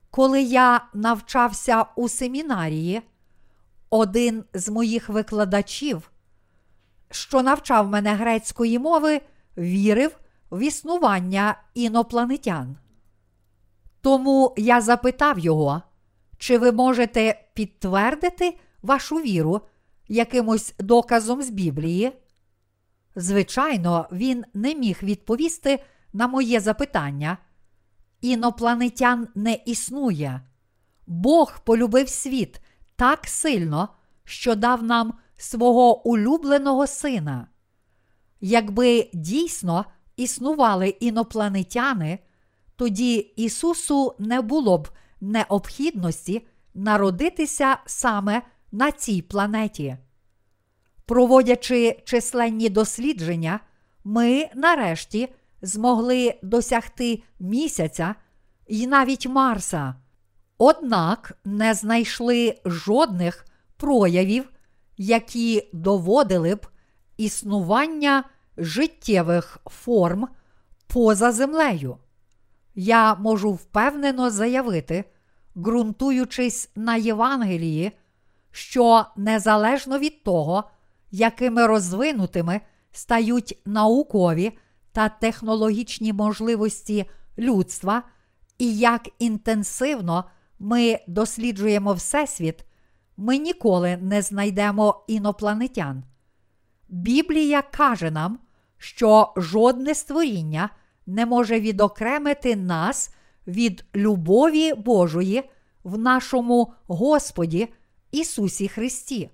Коли 0.10 0.42
я 0.42 0.86
навчався 0.94 1.86
у 1.96 2.10
семінарії, 2.10 3.02
один 3.94 4.44
з 4.54 4.70
моїх 4.70 5.10
викладачів, 5.10 6.12
що 7.12 7.44
навчав 7.44 7.88
мене 7.90 8.14
грецької 8.16 8.80
мови, 8.80 9.22
вірив 9.58 10.20
в 10.52 10.62
існування 10.62 11.62
інопланетян. 11.74 12.78
Тому 14.02 14.54
я 14.58 14.82
запитав 14.82 15.40
його, 15.40 15.82
чи 16.38 16.58
ви 16.58 16.72
можете 16.72 17.44
підтвердити 17.54 18.58
вашу 18.82 19.16
віру 19.16 19.62
якимось 20.08 20.74
доказом 20.80 21.42
з 21.42 21.50
Біблії? 21.50 22.12
Звичайно, 23.16 24.08
він 24.12 24.46
не 24.54 24.76
міг 24.76 25.00
відповісти 25.04 25.84
на 26.14 26.28
моє 26.28 26.60
запитання. 26.60 27.38
Інопланетян 28.22 29.28
не 29.36 29.54
існує. 29.66 30.42
Бог 31.08 31.60
полюбив 31.60 32.10
світ 32.10 32.63
так 32.96 33.28
сильно, 33.28 33.90
що 34.24 34.56
дав 34.56 34.84
нам 34.84 35.14
свого 35.38 36.08
улюбленого 36.08 36.88
сина. 36.88 37.48
Якби 38.42 39.10
дійсно 39.14 39.86
існували 40.16 40.90
інопланетяни, 40.90 42.20
тоді 42.76 43.16
Ісусу 43.16 44.16
не 44.20 44.42
було 44.42 44.78
б 44.78 44.90
необхідності 45.22 46.48
народитися 46.74 47.78
саме 47.86 48.42
на 48.72 48.92
цій 48.92 49.22
планеті. 49.22 49.98
Проводячи 51.06 52.02
численні 52.06 52.70
дослідження, 52.70 53.60
ми 54.04 54.50
нарешті 54.56 55.30
змогли 55.62 56.40
досягти 56.44 57.24
місяця 57.40 58.16
і 58.68 58.88
навіть 58.88 59.28
Марса, 59.28 59.96
однак 60.58 61.38
не 61.46 61.74
знайшли 61.74 62.58
жодних 62.66 63.46
проявів, 63.78 64.50
які 64.98 65.70
доводили 65.74 66.56
б 66.56 66.68
існування 67.18 68.24
життєвих 68.58 69.58
форм 69.66 70.28
поза 70.88 71.32
землею. 71.32 71.98
Я 72.76 73.16
можу 73.16 73.52
впевнено 73.52 74.30
заявити, 74.30 75.04
ґрунтуючись 75.58 76.70
на 76.76 76.96
Євангелії, 76.96 77.92
що 78.52 79.06
незалежно 79.16 80.00
від 80.00 80.24
того, 80.24 80.64
якими 81.12 81.68
розвинутими 81.68 82.62
стають 82.92 83.62
наукові 83.66 84.58
та 84.92 85.10
технологічні 85.10 86.14
можливості 86.14 87.06
людства, 87.38 88.04
і 88.58 88.78
як 88.78 89.10
інтенсивно 89.20 90.26
ми 90.64 91.00
досліджуємо 91.08 91.94
Всесвіт, 91.94 92.66
ми 93.18 93.38
ніколи 93.38 93.98
не 93.98 94.22
знайдемо 94.22 95.04
інопланетян. 95.08 96.04
Біблія 96.90 97.62
каже 97.62 98.12
нам, 98.12 98.40
що 98.78 99.34
жодне 99.38 99.96
створіння 99.96 100.70
не 101.06 101.26
може 101.26 101.60
відокремити 101.60 102.56
нас 102.56 103.16
від 103.48 103.86
любові 103.96 104.74
Божої 104.74 105.44
в 105.84 105.98
нашому 105.98 106.74
Господі 106.88 107.74
Ісусі 108.12 108.68
Христі. 108.68 109.30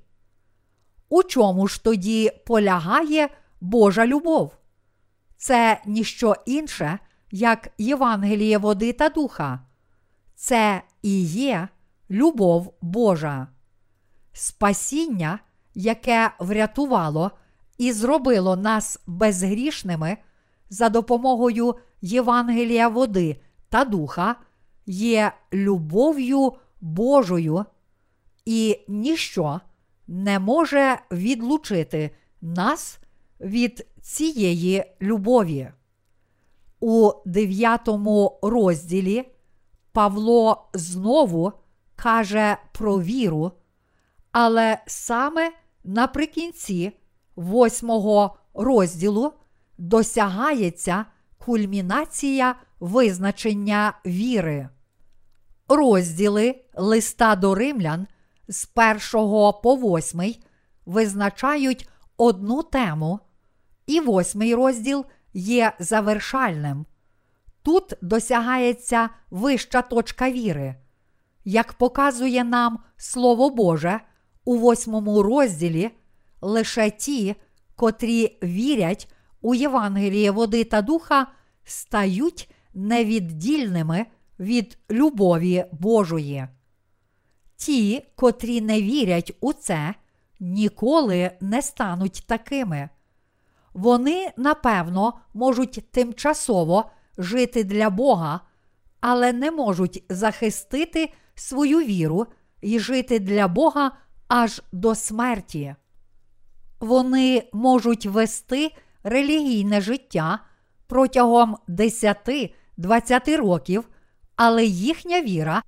У 1.10 1.24
чому 1.24 1.68
ж 1.68 1.84
тоді 1.84 2.32
полягає 2.46 3.30
Божа 3.62 4.08
любов? 4.08 4.58
Це 5.38 5.82
ніщо 5.86 6.36
інше, 6.46 7.00
як 7.32 7.70
Євангеліє 7.78 8.58
води 8.58 8.94
та 8.94 9.10
духа. 9.10 9.69
Це 10.42 10.82
і 11.02 11.22
є 11.24 11.68
любов 12.10 12.74
Божа. 12.82 13.48
Спасіння, 14.34 15.40
яке 15.74 16.32
врятувало 16.40 17.32
і 17.78 17.92
зробило 17.92 18.56
нас 18.56 19.00
безгрішними 19.08 20.18
за 20.70 20.90
допомогою 20.90 21.76
Євангелія 22.02 22.88
води 22.88 23.42
та 23.70 23.86
духа, 23.86 24.36
є 24.86 25.32
любов'ю 25.54 26.54
Божою, 26.82 27.66
і 28.46 28.80
ніщо 28.88 29.62
не 30.08 30.40
може 30.40 31.00
відлучити 31.12 32.12
нас 32.42 33.00
від 33.42 33.88
цієї 34.02 34.84
любові. 35.02 35.72
У 36.80 37.12
дев'ятому 37.26 38.40
розділі 38.42 39.26
Павло 39.94 40.70
знову 40.74 41.54
каже 41.96 42.58
про 42.72 43.02
віру, 43.02 43.52
але 44.32 44.78
саме 44.88 45.52
наприкінці 45.84 46.92
восьмого 47.36 48.38
розділу 48.54 49.34
досягається 49.78 51.06
кульмінація 51.38 52.56
визначення 52.80 53.94
віри. 54.06 54.70
Розділи 55.68 56.56
листа 56.74 57.36
до 57.36 57.56
римлян 57.56 58.08
з 58.48 58.66
першого 58.66 59.54
по 59.54 59.76
восьмий 59.76 60.44
визначають 60.86 61.90
одну 62.18 62.64
тему, 62.64 63.20
і 63.86 64.00
восьмий 64.00 64.56
розділ 64.56 65.06
є 65.34 65.74
завершальним. 65.80 66.86
Тут 67.70 67.94
досягається 68.02 69.10
вища 69.30 69.82
точка 69.82 70.32
віри. 70.32 70.76
Як 71.46 71.74
показує 71.74 72.44
нам 72.44 72.80
Слово 72.98 73.50
Боже, 73.50 74.00
у 74.46 74.56
восьмому 74.58 75.24
розділі 75.24 75.90
лише 76.42 76.90
ті, 76.90 77.36
котрі 77.76 78.38
вірять 78.44 79.12
у 79.42 79.56
Євангеліє 79.56 80.32
води 80.32 80.64
та 80.64 80.82
духа, 80.82 81.28
стають 81.64 82.52
невіддільними 82.74 84.06
від 84.40 84.78
любові 84.92 85.66
Божої. 85.72 86.48
Ті, 87.56 88.06
котрі 88.16 88.62
не 88.62 88.82
вірять 88.82 89.32
у 89.42 89.54
це, 89.54 89.94
ніколи 90.40 91.32
не 91.42 91.62
стануть 91.62 92.24
такими. 92.28 92.90
Вони, 93.74 94.32
напевно, 94.38 95.14
можуть 95.34 95.92
тимчасово 95.92 96.92
жити 97.20 97.64
для 97.64 97.90
Бога, 97.90 98.40
але 99.02 99.34
не 99.34 99.52
можуть 99.52 100.04
захистити 100.10 101.14
свою 101.36 101.80
віру 101.80 102.26
і 102.62 102.80
жити 102.80 103.20
для 103.20 103.48
Бога 103.48 103.92
аж 104.28 104.62
до 104.72 104.96
смерті. 104.96 105.76
Вони 106.80 107.50
можуть 107.54 108.06
вести 108.06 108.72
релігійне 109.04 109.82
життя 109.82 110.40
протягом 110.88 111.58
10-20 111.68 113.38
років, 113.38 113.90
але 114.36 114.66
їхня 114.66 115.22
віра 115.22 115.64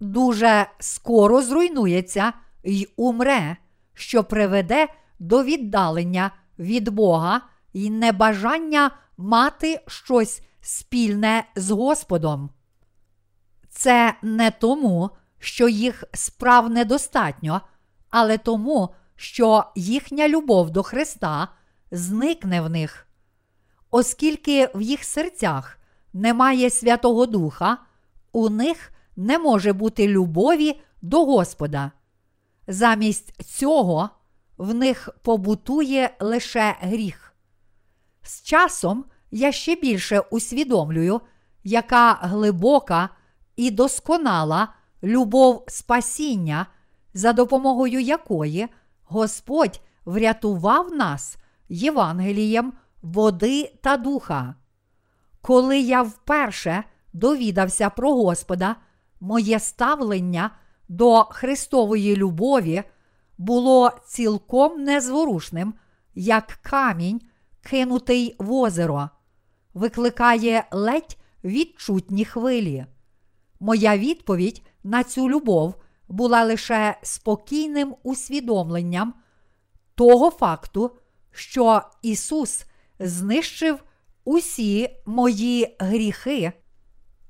дуже 0.00 0.66
скоро 0.78 1.42
зруйнується 1.42 2.32
й 2.64 2.88
умре, 2.96 3.56
що 3.94 4.24
приведе 4.24 4.88
до 5.18 5.44
віддалення 5.44 6.30
від 6.58 6.88
Бога 6.88 7.40
і 7.72 7.90
небажання 7.90 8.90
мати 9.16 9.80
щось 9.86 10.42
спільне 10.60 11.44
з 11.56 11.70
Господом. 11.70 12.50
Це 13.68 14.14
не 14.22 14.50
тому, 14.50 15.10
що 15.38 15.68
їх 15.68 16.04
справ 16.14 16.70
недостатньо, 16.70 17.60
але 18.10 18.38
тому, 18.38 18.94
що 19.16 19.64
їхня 19.76 20.28
любов 20.28 20.70
до 20.70 20.82
Христа 20.82 21.48
зникне 21.90 22.60
в 22.60 22.70
них. 22.70 23.06
Оскільки 23.90 24.70
в 24.74 24.80
їх 24.80 25.04
серцях 25.04 25.78
немає 26.12 26.70
Святого 26.70 27.26
Духа, 27.26 27.78
у 28.32 28.48
них 28.48 28.92
не 29.16 29.38
може 29.38 29.72
бути 29.72 30.08
любові 30.08 30.80
до 31.02 31.24
Господа. 31.24 31.90
Замість 32.66 33.42
цього 33.42 34.10
в 34.58 34.74
них 34.74 35.08
побутує 35.22 36.16
лише 36.20 36.76
гріх. 36.80 37.34
З 38.22 38.42
часом 38.42 39.04
я 39.30 39.52
ще 39.52 39.76
більше 39.76 40.20
усвідомлюю, 40.20 41.20
яка 41.64 42.12
глибока 42.12 43.08
і 43.56 43.70
досконала 43.70 44.68
любов 45.02 45.64
спасіння, 45.68 46.66
за 47.14 47.32
допомогою 47.32 48.00
якої 48.00 48.68
Господь 49.04 49.80
врятував 50.04 50.92
нас 50.92 51.36
Євангелієм 51.68 52.72
води 53.02 53.72
та 53.82 53.96
духа. 53.96 54.54
Коли 55.42 55.78
я 55.80 56.02
вперше 56.02 56.84
довідався 57.12 57.90
про 57.90 58.14
Господа, 58.14 58.76
моє 59.20 59.60
ставлення 59.60 60.50
до 60.88 61.24
Христової 61.24 62.16
любові 62.16 62.82
було 63.38 63.90
цілком 64.06 64.84
незворушним, 64.84 65.74
як 66.14 66.46
камінь, 66.62 67.20
кинутий 67.62 68.36
в 68.38 68.52
озеро, 68.52 69.10
викликає 69.74 70.64
ледь 70.70 71.16
відчутні 71.44 72.24
хвилі. 72.24 72.86
Моя 73.60 73.98
відповідь 73.98 74.62
на 74.84 75.04
цю 75.04 75.30
любов 75.30 75.74
була 76.08 76.44
лише 76.44 76.98
спокійним 77.02 77.94
усвідомленням 78.02 79.14
того 79.94 80.30
факту, 80.30 80.90
що 81.30 81.82
Ісус 82.02 82.64
знищив 82.98 83.78
усі 84.24 84.90
мої 85.06 85.76
гріхи, 85.78 86.52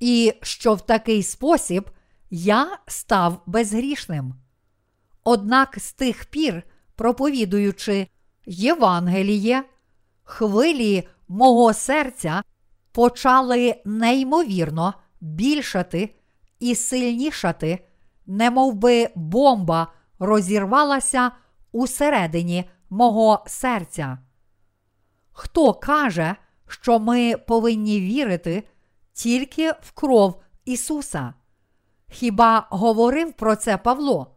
і 0.01 0.33
що 0.43 0.75
в 0.75 0.81
такий 0.81 1.23
спосіб 1.23 1.91
я 2.31 2.79
став 2.87 3.43
безгрішним. 3.47 4.35
Однак 5.25 5.79
з 5.79 5.93
тих 5.93 6.25
пір, 6.25 6.63
проповідуючи 6.95 8.07
Євангеліє, 8.47 9.65
хвилі 10.23 11.09
мого 11.31 11.73
серця 11.73 12.43
почали 12.93 13.83
неймовірно 13.85 14.95
більшати 15.21 16.15
і 16.61 16.75
сильнішати, 16.75 17.87
немов 18.27 18.75
би 18.75 19.09
бомба 19.15 19.93
розірвалася 20.19 21.31
усередині 21.73 22.71
мого 22.91 23.45
серця. 23.47 24.19
Хто 25.33 25.75
каже, 25.75 26.37
що 26.69 26.99
ми 26.99 27.37
повинні 27.37 28.01
вірити 28.01 28.69
тільки 29.13 29.71
в 29.71 29.93
кров 29.95 30.43
Ісуса? 30.65 31.35
Хіба 32.09 32.67
говорив 32.71 33.33
про 33.33 33.57
це 33.57 33.77
Павло? 33.77 34.37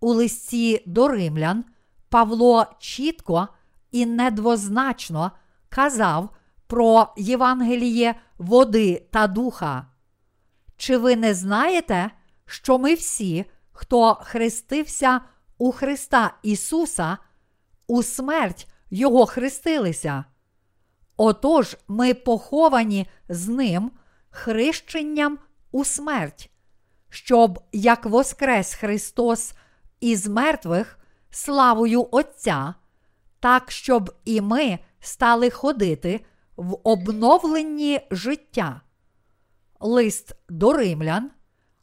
У 0.00 0.12
листі 0.12 0.82
до 0.86 1.08
римлян 1.08 1.64
Павло 2.08 2.66
чітко 2.78 3.48
і 3.90 4.06
недвозначно 4.06 5.32
казав 5.70 6.30
про 6.66 7.14
Євангеліє 7.16 8.14
води 8.38 9.06
та 9.10 9.26
духа. 9.26 9.86
Чи 10.76 10.96
ви 10.96 11.16
не 11.16 11.34
знаєте, 11.34 12.10
що 12.46 12.78
ми 12.78 12.94
всі, 12.94 13.44
хто 13.72 14.14
хрестився 14.14 15.20
у 15.58 15.72
Христа 15.72 16.34
Ісуса, 16.42 17.18
у 17.86 18.02
смерть 18.02 18.66
Його 18.90 19.26
хрестилися? 19.26 20.24
Отож, 21.16 21.76
ми 21.88 22.14
поховані 22.14 23.06
з 23.28 23.48
Ним 23.48 23.90
хрещенням 24.30 25.38
у 25.72 25.84
смерть, 25.84 26.50
щоб 27.08 27.60
як 27.72 28.06
воскрес 28.06 28.74
Христос 28.74 29.52
із 30.00 30.26
мертвих 30.26 30.98
славою 31.30 32.08
Отця, 32.10 32.74
так 33.40 33.70
щоб 33.70 34.14
і 34.24 34.40
ми 34.40 34.78
стали 35.00 35.50
ходити 35.50 36.24
в 36.56 36.76
обновленні 36.84 38.00
життя. 38.10 38.80
Лист 39.80 40.36
до 40.48 40.72
римлян, 40.72 41.30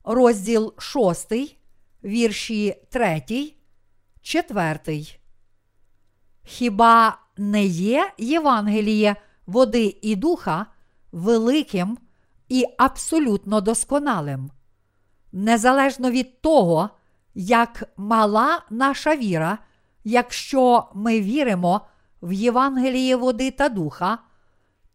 розділ 0.03 0.73
6, 0.77 1.33
вірші 2.03 2.75
3, 2.89 3.53
4. 4.21 5.05
Хіба 6.43 7.19
не 7.37 7.65
є 7.65 8.11
Євангеліє 8.17 9.15
води 9.45 9.97
і 10.01 10.15
духа 10.15 10.65
великим 11.11 11.97
і 12.49 12.65
абсолютно 12.77 13.61
досконалим? 13.61 14.51
Незалежно 15.31 16.11
від 16.11 16.41
того, 16.41 16.89
як 17.35 17.83
мала 17.97 18.61
наша 18.69 19.15
віра, 19.15 19.57
якщо 20.03 20.89
ми 20.93 21.21
віримо 21.21 21.81
в 22.21 22.31
Євангеліє 22.31 23.15
води 23.15 23.51
та 23.51 23.69
духа, 23.69 24.17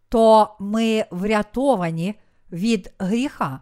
то 0.09 0.57
ми 0.61 1.05
врятовані 1.11 2.15
від 2.53 2.95
гріха. 2.99 3.61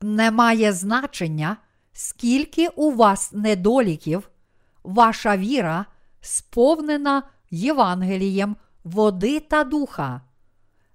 Немає 0.00 0.72
значення, 0.72 1.56
скільки 1.92 2.68
у 2.68 2.90
вас 2.90 3.32
недоліків, 3.32 4.30
ваша 4.84 5.36
віра 5.36 5.86
сповнена 6.20 7.22
Євангелієм 7.50 8.56
води 8.84 9.40
та 9.40 9.64
духа. 9.64 10.20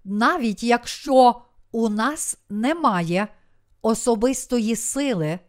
Навіть 0.03 0.63
якщо 0.63 1.41
у 1.71 1.89
нас 1.89 2.37
немає 2.49 3.27
особистої 3.81 4.75
сили, 4.75 5.39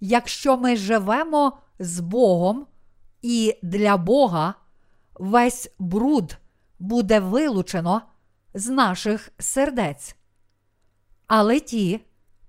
якщо 0.00 0.56
ми 0.56 0.76
живемо 0.76 1.58
з 1.78 2.00
Богом 2.00 2.66
і 3.22 3.58
для 3.62 3.96
Бога, 3.96 4.54
весь 5.14 5.70
бруд 5.78 6.36
буде 6.78 7.20
вилучено 7.20 8.02
з 8.54 8.68
наших 8.68 9.32
сердець. 9.38 10.16
Але 11.26 11.60
ті, 11.60 12.00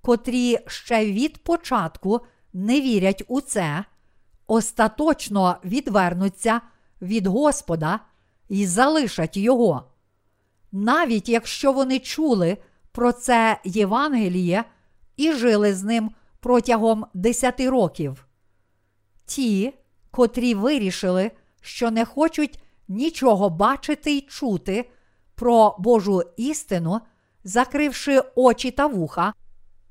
котрі 0.02 0.60
ще 0.68 1.06
від 1.06 1.38
початку 1.38 2.22
не 2.54 2.82
вірять 2.82 3.24
у 3.28 3.42
це, 3.42 3.86
остаточно 4.48 5.58
відвернуться 5.66 6.62
від 7.02 7.28
Господа 7.28 8.00
і 8.50 8.66
залишать 8.68 9.38
Його. 9.38 9.92
Навіть 10.72 11.30
якщо 11.30 11.72
вони 11.72 12.00
чули 12.00 12.58
про 12.92 13.12
це 13.12 13.60
Євангеліє 13.64 14.64
і 15.18 15.32
жили 15.32 15.74
з 15.74 15.84
ним 15.84 16.12
протягом 16.40 17.06
десяти 17.14 17.70
років. 17.70 18.28
Ті, 19.26 19.74
котрі 20.12 20.54
вирішили, 20.54 21.32
що 21.64 21.92
не 21.92 22.06
хочуть 22.06 22.60
нічого 22.88 23.50
бачити 23.50 24.12
й 24.12 24.22
чути 24.22 24.90
про 25.36 25.76
Божу 25.80 26.22
істину, 26.38 27.00
закривши 27.44 28.22
очі 28.36 28.72
та 28.72 28.88
вуха, 28.88 29.34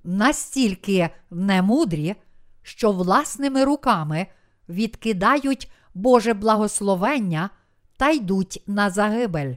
настільки 0.05 1.11
немудрі, 1.31 2.15
що 2.63 2.93
власними 2.93 3.65
руками 3.65 4.27
відкидають 4.69 5.73
Боже 5.95 6.35
благословення 6.35 7.51
та 7.97 8.11
йдуть 8.11 8.63
на 8.67 8.91
загибель. 8.91 9.55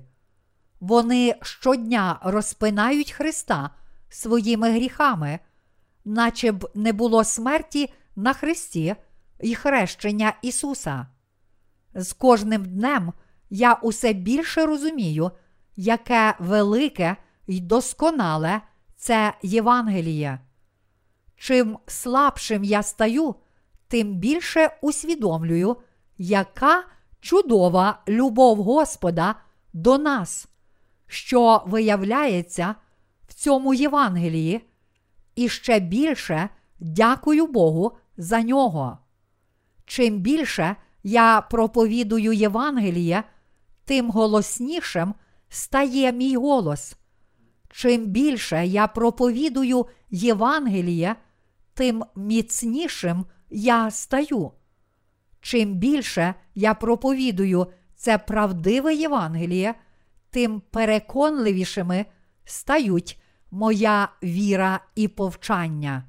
Вони 0.80 1.36
щодня 1.42 2.20
розпинають 2.24 3.12
Христа 3.12 3.70
своїми 4.10 4.72
гріхами, 4.72 5.40
наче 6.06 6.52
б 6.52 6.70
не 6.76 6.94
було 6.94 7.24
смерті 7.24 7.94
на 8.16 8.34
Христі 8.34 8.96
і 9.40 9.56
хрещення 9.56 10.34
Ісуса. 10.42 11.08
З 11.96 12.14
кожним 12.14 12.66
днем 12.66 13.14
я 13.50 13.74
усе 13.74 14.14
більше 14.14 14.66
розумію, 14.66 15.32
яке 15.76 16.36
велике 16.40 17.16
й 17.48 17.62
досконале 17.62 18.62
це 18.98 19.34
Євангеліє. 19.42 20.40
Чим 21.38 21.78
слабшим 21.88 22.64
я 22.64 22.84
стаю, 22.84 23.36
тим 23.88 24.14
більше 24.14 24.78
усвідомлюю, 24.82 25.78
яка 26.18 26.84
чудова 27.20 28.02
любов 28.08 28.64
Господа 28.64 29.36
до 29.74 29.98
нас, 29.98 30.48
що 31.08 31.64
виявляється 31.68 32.76
в 33.28 33.34
цьому 33.34 33.74
Євангелії, 33.74 34.62
і 35.36 35.50
ще 35.50 35.80
більше 35.80 36.50
дякую 36.80 37.48
Богу 37.48 37.98
за 38.18 38.42
нього. 38.42 38.98
Чим 39.86 40.20
більше 40.20 40.76
я 41.08 41.42
проповідую 41.42 42.34
Євангеліє, 42.34 43.24
тим 43.86 44.12
голоснішим 44.12 45.14
стає 45.50 46.12
мій 46.12 46.36
голос. 46.36 46.96
Чим 47.70 48.06
більше 48.06 48.66
я 48.66 48.88
проповідую 48.88 49.86
Євангеліє, 50.10 51.16
тим 51.74 52.04
міцнішим 52.16 53.26
я 53.50 53.92
стаю. 53.92 54.52
Чим 55.42 55.74
більше 55.74 56.34
я 56.56 56.74
проповідую 56.74 57.68
це 57.96 58.18
правдиве 58.18 58.96
Євангеліє, 58.96 59.76
тим 60.30 60.62
переконливішими 60.72 62.06
стають 62.46 63.22
моя 63.52 64.10
віра 64.24 64.80
і 64.96 65.08
повчання. 65.08 66.04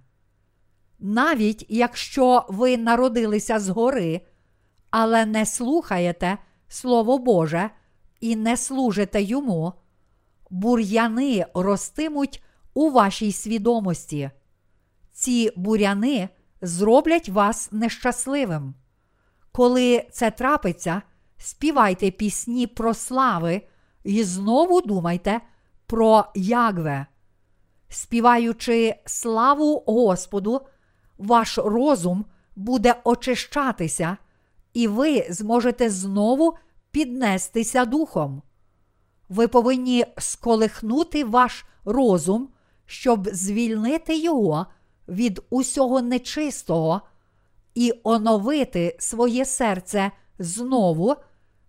Навіть 0.99 1.67
якщо 1.69 2.47
ви 2.49 2.77
народилися 2.77 3.59
згори, 3.59 4.21
але 4.99 5.27
не 5.27 5.47
слухаєте 5.47 6.39
Слово 6.69 7.19
Боже 7.19 7.71
і 8.21 8.37
не 8.37 8.57
служите 8.57 9.23
йому, 9.23 9.73
бур'яни 10.51 11.47
ростимуть 11.55 12.43
у 12.75 12.91
вашій 12.91 13.33
свідомості. 13.33 14.31
Ці 15.13 15.53
буряни 15.57 16.29
зроблять 16.61 17.29
вас 17.29 17.73
нещасливим. 17.73 18.75
Коли 19.53 20.07
це 20.13 20.31
трапиться, 20.31 21.03
співайте 21.39 22.11
пісні 22.11 22.67
про 22.67 22.95
слави 22.95 23.63
і 24.05 24.25
знову 24.25 24.81
думайте 24.81 25.41
про 25.87 26.25
Ягве. 26.35 27.07
Співаючи 27.89 28.95
славу 29.07 29.85
Господу, 29.87 30.61
ваш 31.19 31.59
розум 31.59 32.25
буде 32.57 32.95
очищатися, 33.05 34.17
і 34.77 34.89
ви 34.89 35.27
зможете 35.31 35.91
знову 35.91 36.57
піднестися 36.91 37.85
духом. 37.85 38.43
Ви 39.29 39.49
повинні 39.49 40.05
сколихнути 40.19 41.25
ваш 41.25 41.65
розум, 41.85 42.49
щоб 42.87 43.29
звільнити 43.33 44.19
його 44.19 44.67
від 45.09 45.41
усього 45.51 46.03
нечистого 46.03 47.01
і 47.75 47.93
оновити 48.05 48.97
своє 48.99 49.45
серце 49.45 50.11
знову, 50.39 51.17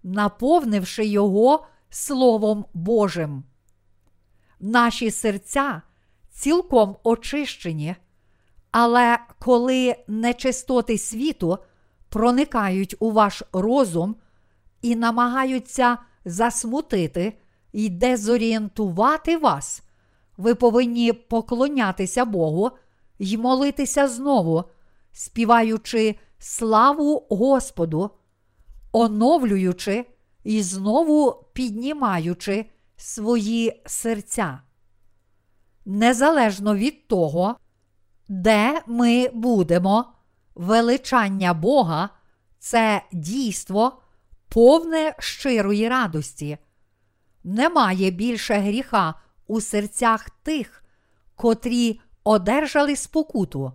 наповнивши 0.03 1.05
його 1.05 1.66
Словом 1.89 2.66
Божим. 2.74 3.43
Наші 4.60 5.12
серця 5.12 5.82
цілком 6.32 6.95
очищені, 7.03 7.95
але 8.72 9.20
коли 9.39 9.95
нечистоти 10.08 10.97
світу 10.97 11.60
проникають 12.10 12.95
у 12.99 13.12
ваш 13.12 13.43
розум 13.53 14.16
і 14.82 14.95
намагаються 14.95 15.97
засмутити 16.26 17.38
і 17.72 17.89
дезорієнтувати 17.89 19.38
вас, 19.38 19.84
ви 20.38 20.55
повинні 20.55 21.14
поклонятися 21.14 22.26
Богу 22.26 22.72
й 23.20 23.38
молитися 23.38 24.08
знову, 24.08 24.64
співаючи 25.12 26.16
славу 26.39 27.28
Господу, 27.30 28.10
оновлюючи 28.91 30.05
і 30.43 30.62
знову 30.62 31.45
піднімаючи 31.53 32.66
свої 32.97 33.82
серця. 33.86 34.62
Незалежно 35.86 36.76
від 36.76 37.08
того, 37.08 37.55
де 38.28 38.82
ми 38.88 39.30
будемо, 39.34 40.05
величання 40.58 41.53
Бога 41.53 42.10
це 42.60 43.01
дійство, 43.12 44.01
повне 44.49 45.16
щирої 45.20 45.89
радості. 45.89 46.58
Немає 47.43 48.12
більше 48.12 48.53
гріха 48.53 49.14
у 49.47 49.62
серцях 49.62 50.30
тих, 50.30 50.84
котрі 51.36 52.01
одержали 52.24 52.95
спокуту. 52.95 53.74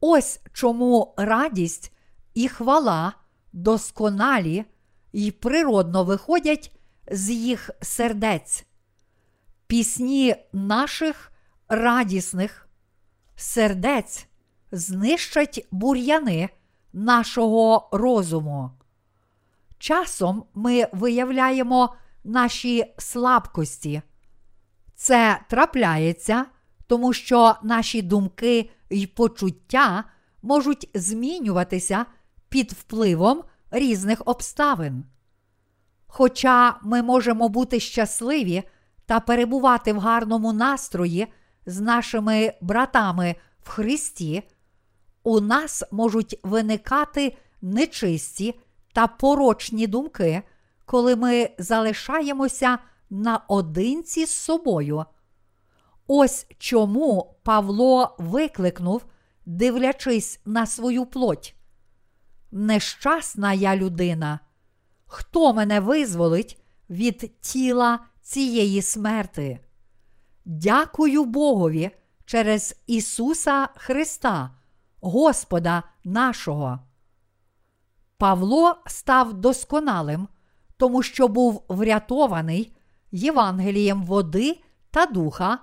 Ось 0.00 0.40
чому 0.52 1.14
радість 1.16 1.92
і 2.34 2.48
хвала 2.48 3.12
досконалі 3.52 4.64
й 5.12 5.30
природно 5.30 6.04
виходять 6.04 6.72
з 7.10 7.30
їх 7.30 7.70
сердець. 7.82 8.64
Пісні 9.66 10.36
наших 10.52 11.32
радісних 11.68 12.68
сердець 13.36 14.26
знищать 14.72 15.66
бур'яни 15.70 16.48
нашого 16.92 17.88
розуму. 17.92 18.70
Часом 19.78 20.44
ми 20.54 20.86
виявляємо 20.92 21.94
наші 22.24 22.94
слабкості. 22.98 24.02
Це 24.94 25.40
трапляється, 25.48 26.44
тому 26.86 27.12
що 27.12 27.54
наші 27.62 28.02
думки 28.02 28.70
й 28.90 29.06
почуття 29.06 30.04
можуть 30.42 30.90
змінюватися 30.94 32.06
під 32.48 32.72
впливом 32.72 33.42
різних 33.70 34.22
обставин. 34.24 35.04
Хоча 36.06 36.78
ми 36.82 37.02
можемо 37.02 37.48
бути 37.48 37.80
щасливі 37.80 38.62
та 39.06 39.20
перебувати 39.20 39.92
в 39.92 39.98
гарному 39.98 40.52
настрої 40.52 41.26
з 41.66 41.80
нашими 41.80 42.52
братами 42.60 43.36
в 43.62 43.68
Христі, 43.68 44.42
у 45.22 45.40
нас 45.40 45.82
можуть 45.90 46.38
виникати 46.42 47.36
нечисті 47.62 48.60
та 48.92 49.06
порочні 49.06 49.86
думки, 49.86 50.42
коли 50.84 51.16
ми 51.16 51.50
залишаємося 51.58 52.78
наодинці 53.10 54.26
з 54.26 54.30
собою. 54.30 55.04
Ось 56.06 56.46
чому 56.58 57.34
Павло 57.42 58.16
викликнув, 58.18 59.04
дивлячись 59.46 60.40
на 60.44 60.66
свою 60.66 61.06
плоть. 61.06 61.54
Нещасна 62.50 63.52
я 63.52 63.76
людина. 63.76 64.40
Хто 65.06 65.54
мене 65.54 65.80
визволить 65.80 66.62
від 66.90 67.40
тіла 67.40 67.98
цієї 68.22 68.82
смерти? 68.82 69.60
Дякую 70.44 71.24
Богові 71.24 71.90
через 72.24 72.76
Ісуса 72.86 73.68
Христа, 73.76 74.50
Господа 75.02 75.82
нашого. 76.04 76.78
Павло 78.18 78.76
став 78.86 79.34
досконалим, 79.34 80.28
тому 80.76 81.02
що 81.02 81.28
був 81.28 81.64
врятований 81.68 82.76
Євангелієм 83.12 84.04
води 84.04 84.60
та 84.90 85.06
духа, 85.06 85.58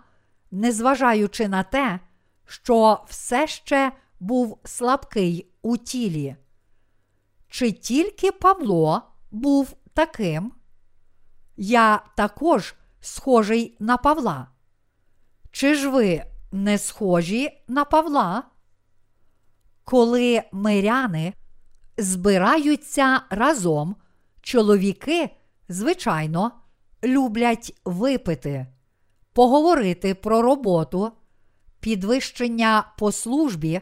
незважаючи 0.51 1.47
на 1.47 1.63
те, 1.63 1.99
що 2.45 3.03
все 3.07 3.47
ще 3.47 3.91
був 4.19 4.59
слабкий 4.63 5.51
у 5.61 5.77
тілі. 5.77 6.35
Чи 7.47 7.71
тільки 7.71 8.31
Павло 8.31 9.01
був 9.31 9.75
таким? 9.93 10.51
Я 11.57 12.01
також 12.17 12.75
схожий 13.01 13.77
на 13.79 13.97
Павла. 13.97 14.47
Чи 15.51 15.75
ж 15.75 15.89
ви 15.89 16.25
не 16.51 16.77
схожі 16.77 17.63
на 17.67 17.85
Павла? 17.85 18.43
Коли 19.89 20.43
миряни 20.51 21.33
збираються 21.97 23.21
разом, 23.29 23.95
чоловіки, 24.41 25.29
звичайно, 25.69 26.51
люблять 27.03 27.81
випити, 27.85 28.67
поговорити 29.33 30.15
про 30.15 30.41
роботу, 30.41 31.11
підвищення 31.79 32.93
по 32.97 33.11
службі, 33.11 33.81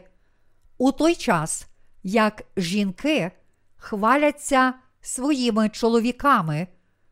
у 0.78 0.92
той 0.92 1.14
час, 1.14 1.66
як 2.02 2.42
жінки 2.56 3.30
хваляться 3.76 4.74
своїми 5.00 5.68
чоловіками, 5.68 6.66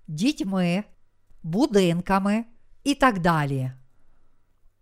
дітьми, 0.09 0.85
будинками 1.43 2.45
і 2.85 2.95
так 2.95 3.19
далі. 3.19 3.73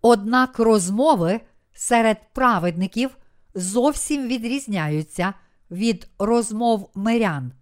Однак 0.02 0.58
розмови 0.58 1.40
серед 1.72 2.32
праведників 2.32 3.16
зовсім 3.54 4.28
відрізняються 4.28 5.34
від 5.70 6.08
розмов 6.18 6.90
мирян. 6.94 7.52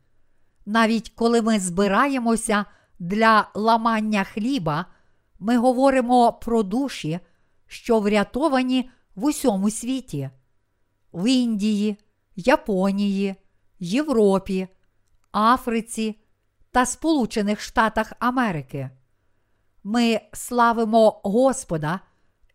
Навіть 0.66 1.08
коли 1.08 1.42
ми 1.42 1.58
збираємося 1.58 2.64
для 2.98 3.50
ламання 3.54 4.24
хліба, 4.24 4.86
ми 5.38 5.58
говоримо 5.58 6.32
про 6.32 6.62
душі, 6.62 7.20
що 7.66 8.00
врятовані 8.00 8.90
в 9.14 9.24
усьому 9.24 9.70
світі, 9.70 10.30
в 11.12 11.30
Індії, 11.30 11.96
Японії, 12.36 13.34
Європі, 13.78 14.68
Африці 15.32 16.16
та 16.70 16.86
Сполучених 16.86 17.60
Штатах 17.60 18.12
Америки. 18.18 18.90
Ми 19.84 20.20
славимо 20.32 21.20
Господа 21.24 22.00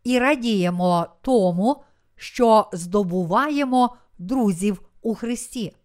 і 0.04 0.20
радіємо 0.20 1.08
тому, 1.22 1.84
що 2.18 2.70
здобуваємо 2.74 3.96
друзів 4.18 4.82
у 5.02 5.16
Христі. 5.16 5.76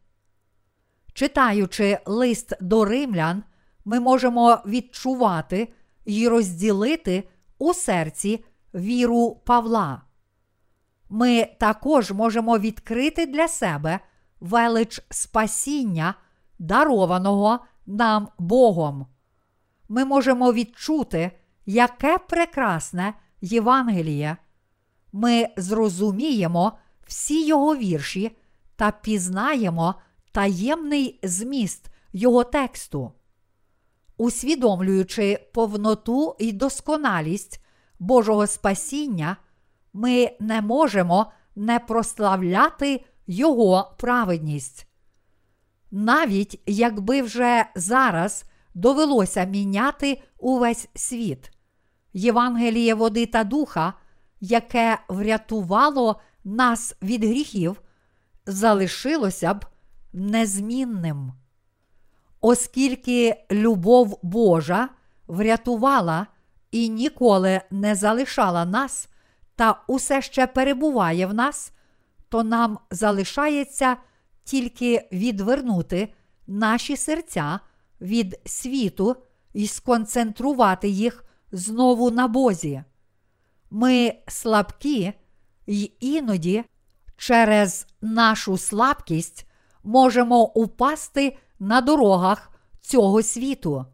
Читаючи 1.12 1.98
лист 2.06 2.52
до 2.60 2.84
римлян, 2.84 3.42
ми 3.84 4.00
можемо 4.00 4.58
відчувати 4.66 5.72
і 6.04 6.28
розділити 6.28 7.28
у 7.58 7.74
серці 7.74 8.44
віру 8.74 9.40
Павла. 9.44 10.02
Ми 11.08 11.48
також 11.60 12.12
можемо 12.12 12.58
відкрити 12.58 13.26
для 13.26 13.48
себе 13.48 14.00
велич 14.40 15.00
спасіння, 15.10 16.14
дарованого 16.58 17.58
нам 17.86 18.28
Богом. 18.38 19.06
Ми 19.88 20.04
можемо 20.04 20.52
відчути, 20.52 21.30
яке 21.66 22.18
прекрасне 22.18 23.14
Євангеліє. 23.40 24.36
Ми 25.12 25.48
зрозуміємо 25.56 26.78
всі 27.06 27.46
його 27.46 27.76
вірші 27.76 28.36
та 28.76 28.90
пізнаємо 28.90 29.94
таємний 30.32 31.20
зміст 31.22 31.86
його 32.12 32.44
тексту. 32.44 33.12
Усвідомлюючи 34.16 35.48
повноту 35.54 36.36
і 36.38 36.52
досконалість 36.52 37.64
Божого 37.98 38.46
спасіння, 38.46 39.36
ми 39.92 40.36
не 40.40 40.60
можемо 40.60 41.32
не 41.56 41.78
прославляти 41.78 43.04
Його 43.26 43.94
праведність. 43.98 44.86
Навіть 45.90 46.60
якби 46.66 47.22
вже 47.22 47.66
зараз 47.74 48.44
довелося 48.74 49.44
міняти 49.44 50.22
увесь 50.38 50.88
світ, 50.94 51.50
Євангеліє 52.12 52.94
води 52.94 53.26
та 53.26 53.44
духа, 53.44 53.94
яке 54.42 54.98
врятувало 55.08 56.20
нас 56.44 56.96
від 57.02 57.24
гріхів, 57.24 57.82
залишилося 58.46 59.54
б 59.54 59.64
незмінним. 60.12 61.32
Оскільки 62.40 63.44
любов 63.50 64.18
Божа 64.22 64.88
врятувала 65.26 66.26
і 66.70 66.88
ніколи 66.88 67.60
не 67.70 67.94
залишала 67.94 68.64
нас 68.64 69.08
та 69.56 69.82
усе 69.86 70.22
ще 70.22 70.46
перебуває 70.46 71.26
в 71.26 71.34
нас, 71.34 71.72
то 72.28 72.42
нам 72.42 72.78
залишається 72.90 73.96
тільки 74.44 75.08
відвернути 75.12 76.12
наші 76.46 76.96
серця 76.96 77.60
від 78.00 78.40
світу 78.46 79.16
і 79.52 79.66
сконцентрувати 79.66 80.88
їх 80.88 81.24
знову 81.52 82.10
на 82.10 82.28
Бозі. 82.28 82.82
Ми 83.74 84.14
слабкі 84.28 85.12
й 85.66 85.92
іноді 86.00 86.64
через 87.16 87.86
нашу 88.00 88.58
слабкість 88.58 89.46
можемо 89.82 90.44
упасти 90.44 91.36
на 91.58 91.80
дорогах 91.80 92.50
цього 92.80 93.22
світу. 93.22 93.86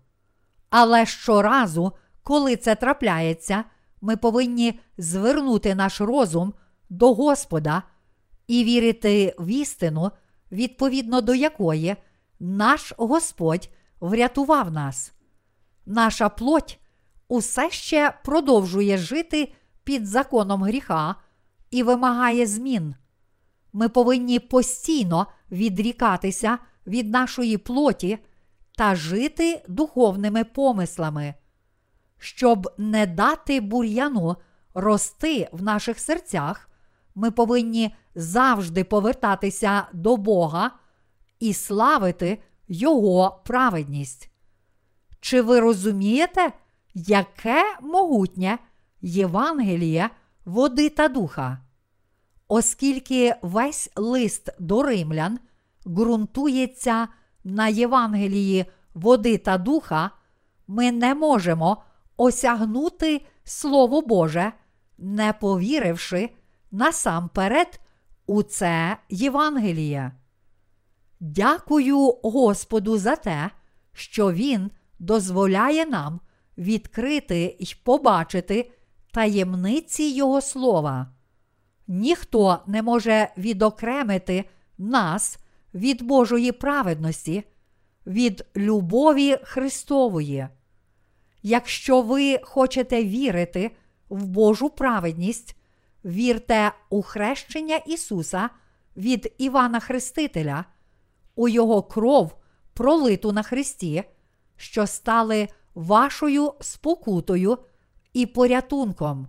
Але 0.71 1.07
щоразу, 1.07 1.93
коли 2.23 2.57
це 2.57 2.75
трапляється, 2.75 3.65
ми 4.01 4.17
повинні 4.17 4.81
звернути 4.99 5.75
наш 5.75 6.01
розум 6.01 6.55
до 6.91 7.15
Господа 7.15 7.83
і 8.47 8.65
вірити 8.65 9.35
в 9.39 9.47
істину, 9.47 10.11
відповідно 10.53 11.21
до 11.21 11.35
якої 11.35 11.97
наш 12.41 12.93
Господь 12.97 13.71
врятував 14.01 14.73
нас. 14.73 15.13
Наша 15.87 16.29
плоть 16.29 16.79
усе 17.29 17.71
ще 17.71 18.15
продовжує 18.25 18.99
жити 18.99 19.53
під 19.89 20.07
законом 20.07 20.63
гріха 20.63 21.15
і 21.71 21.83
вимагає 21.83 22.47
змін. 22.47 22.95
Ми 23.73 23.89
повинні 23.89 24.39
постійно 24.39 25.27
відрікатися 25.51 26.59
від 26.87 27.11
нашої 27.11 27.59
плоті 27.59 28.19
та 28.77 28.95
жити 28.95 29.65
духовними 29.69 30.45
помислами, 30.45 31.35
щоб 32.19 32.75
не 32.79 33.07
дати 33.07 33.61
бур'яну 33.61 34.37
рости 34.75 35.49
в 35.53 35.63
наших 35.63 35.99
серцях, 35.99 36.71
ми 37.15 37.31
повинні 37.31 37.95
завжди 38.15 38.85
повертатися 38.85 39.87
до 39.93 40.17
Бога 40.17 40.71
і 41.41 41.55
славити 41.55 42.43
Його 42.69 43.43
праведність. 43.45 44.31
Чи 45.21 45.43
ви 45.43 45.61
розумієте, 45.61 46.53
яке 46.95 47.65
могутнє 47.83 48.59
Євангеліє 49.03 50.11
води 50.45 50.89
та 50.89 51.09
духа? 51.09 51.59
Оскільки 52.49 53.35
весь 53.43 53.91
лист 53.97 54.51
до 54.59 54.83
римлян 54.83 55.39
ґрунтується 55.87 57.09
на 57.45 57.69
Євангелії 57.69 58.65
води 58.95 59.39
та 59.39 59.59
духа, 59.59 60.11
ми 60.67 60.93
не 60.93 61.15
можемо 61.15 61.83
осягнути 62.17 63.27
Слово 63.45 64.03
Боже, 64.03 64.53
не 64.99 65.33
повіривши 65.33 66.31
насамперед 66.71 67.81
у 68.27 68.43
це 68.43 68.97
Євангеліє. 69.09 70.13
Дякую 71.21 71.99
Господу 72.23 72.99
за 72.99 73.17
те, 73.17 73.51
що 73.93 74.33
Він 74.33 74.71
дозволяє 74.99 75.87
нам 75.87 76.21
відкрити 76.59 77.57
й 77.61 77.77
побачити 77.85 78.71
таємниці 79.13 80.03
Його 80.03 80.41
слова. 80.41 81.07
Ніхто 81.89 82.59
не 82.67 82.83
може 82.83 83.29
відокремити 83.37 84.45
нас 84.79 85.39
від 85.75 86.03
Божої 86.03 86.53
праведності, 86.53 87.45
від 88.07 88.47
любові 88.57 89.39
Христової. 89.43 90.49
Якщо 91.43 92.03
ви 92.03 92.41
хочете 92.43 93.05
вірити 93.05 93.71
в 94.09 94.27
Божу 94.27 94.71
праведність, 94.71 95.57
вірте 96.05 96.73
у 96.91 97.03
хрещення 97.03 97.77
Ісуса 97.77 98.51
від 98.97 99.35
Івана 99.39 99.81
Хрестителя, 99.81 100.65
у 101.35 101.49
Його 101.49 101.83
кров, 101.83 102.37
пролиту 102.75 103.33
на 103.33 103.43
Христі, 103.43 104.05
що 104.57 104.87
стали 104.87 105.49
вашою 105.75 106.53
спокутою 106.61 107.59
і 108.19 108.27
порятунком. 108.27 109.29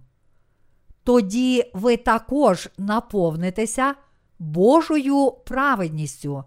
Тоді 1.04 1.72
ви 1.74 1.98
також 1.98 2.70
наповнитеся 2.78 3.96
Божою 4.40 5.32
праведністю. 5.46 6.44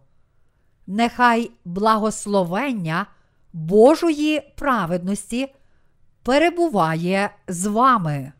Нехай 0.87 1.51
благословення 1.65 3.07
Божої 3.53 4.53
праведності 4.57 5.55
перебуває 6.23 7.31
з 7.49 7.67
вами. 7.67 8.33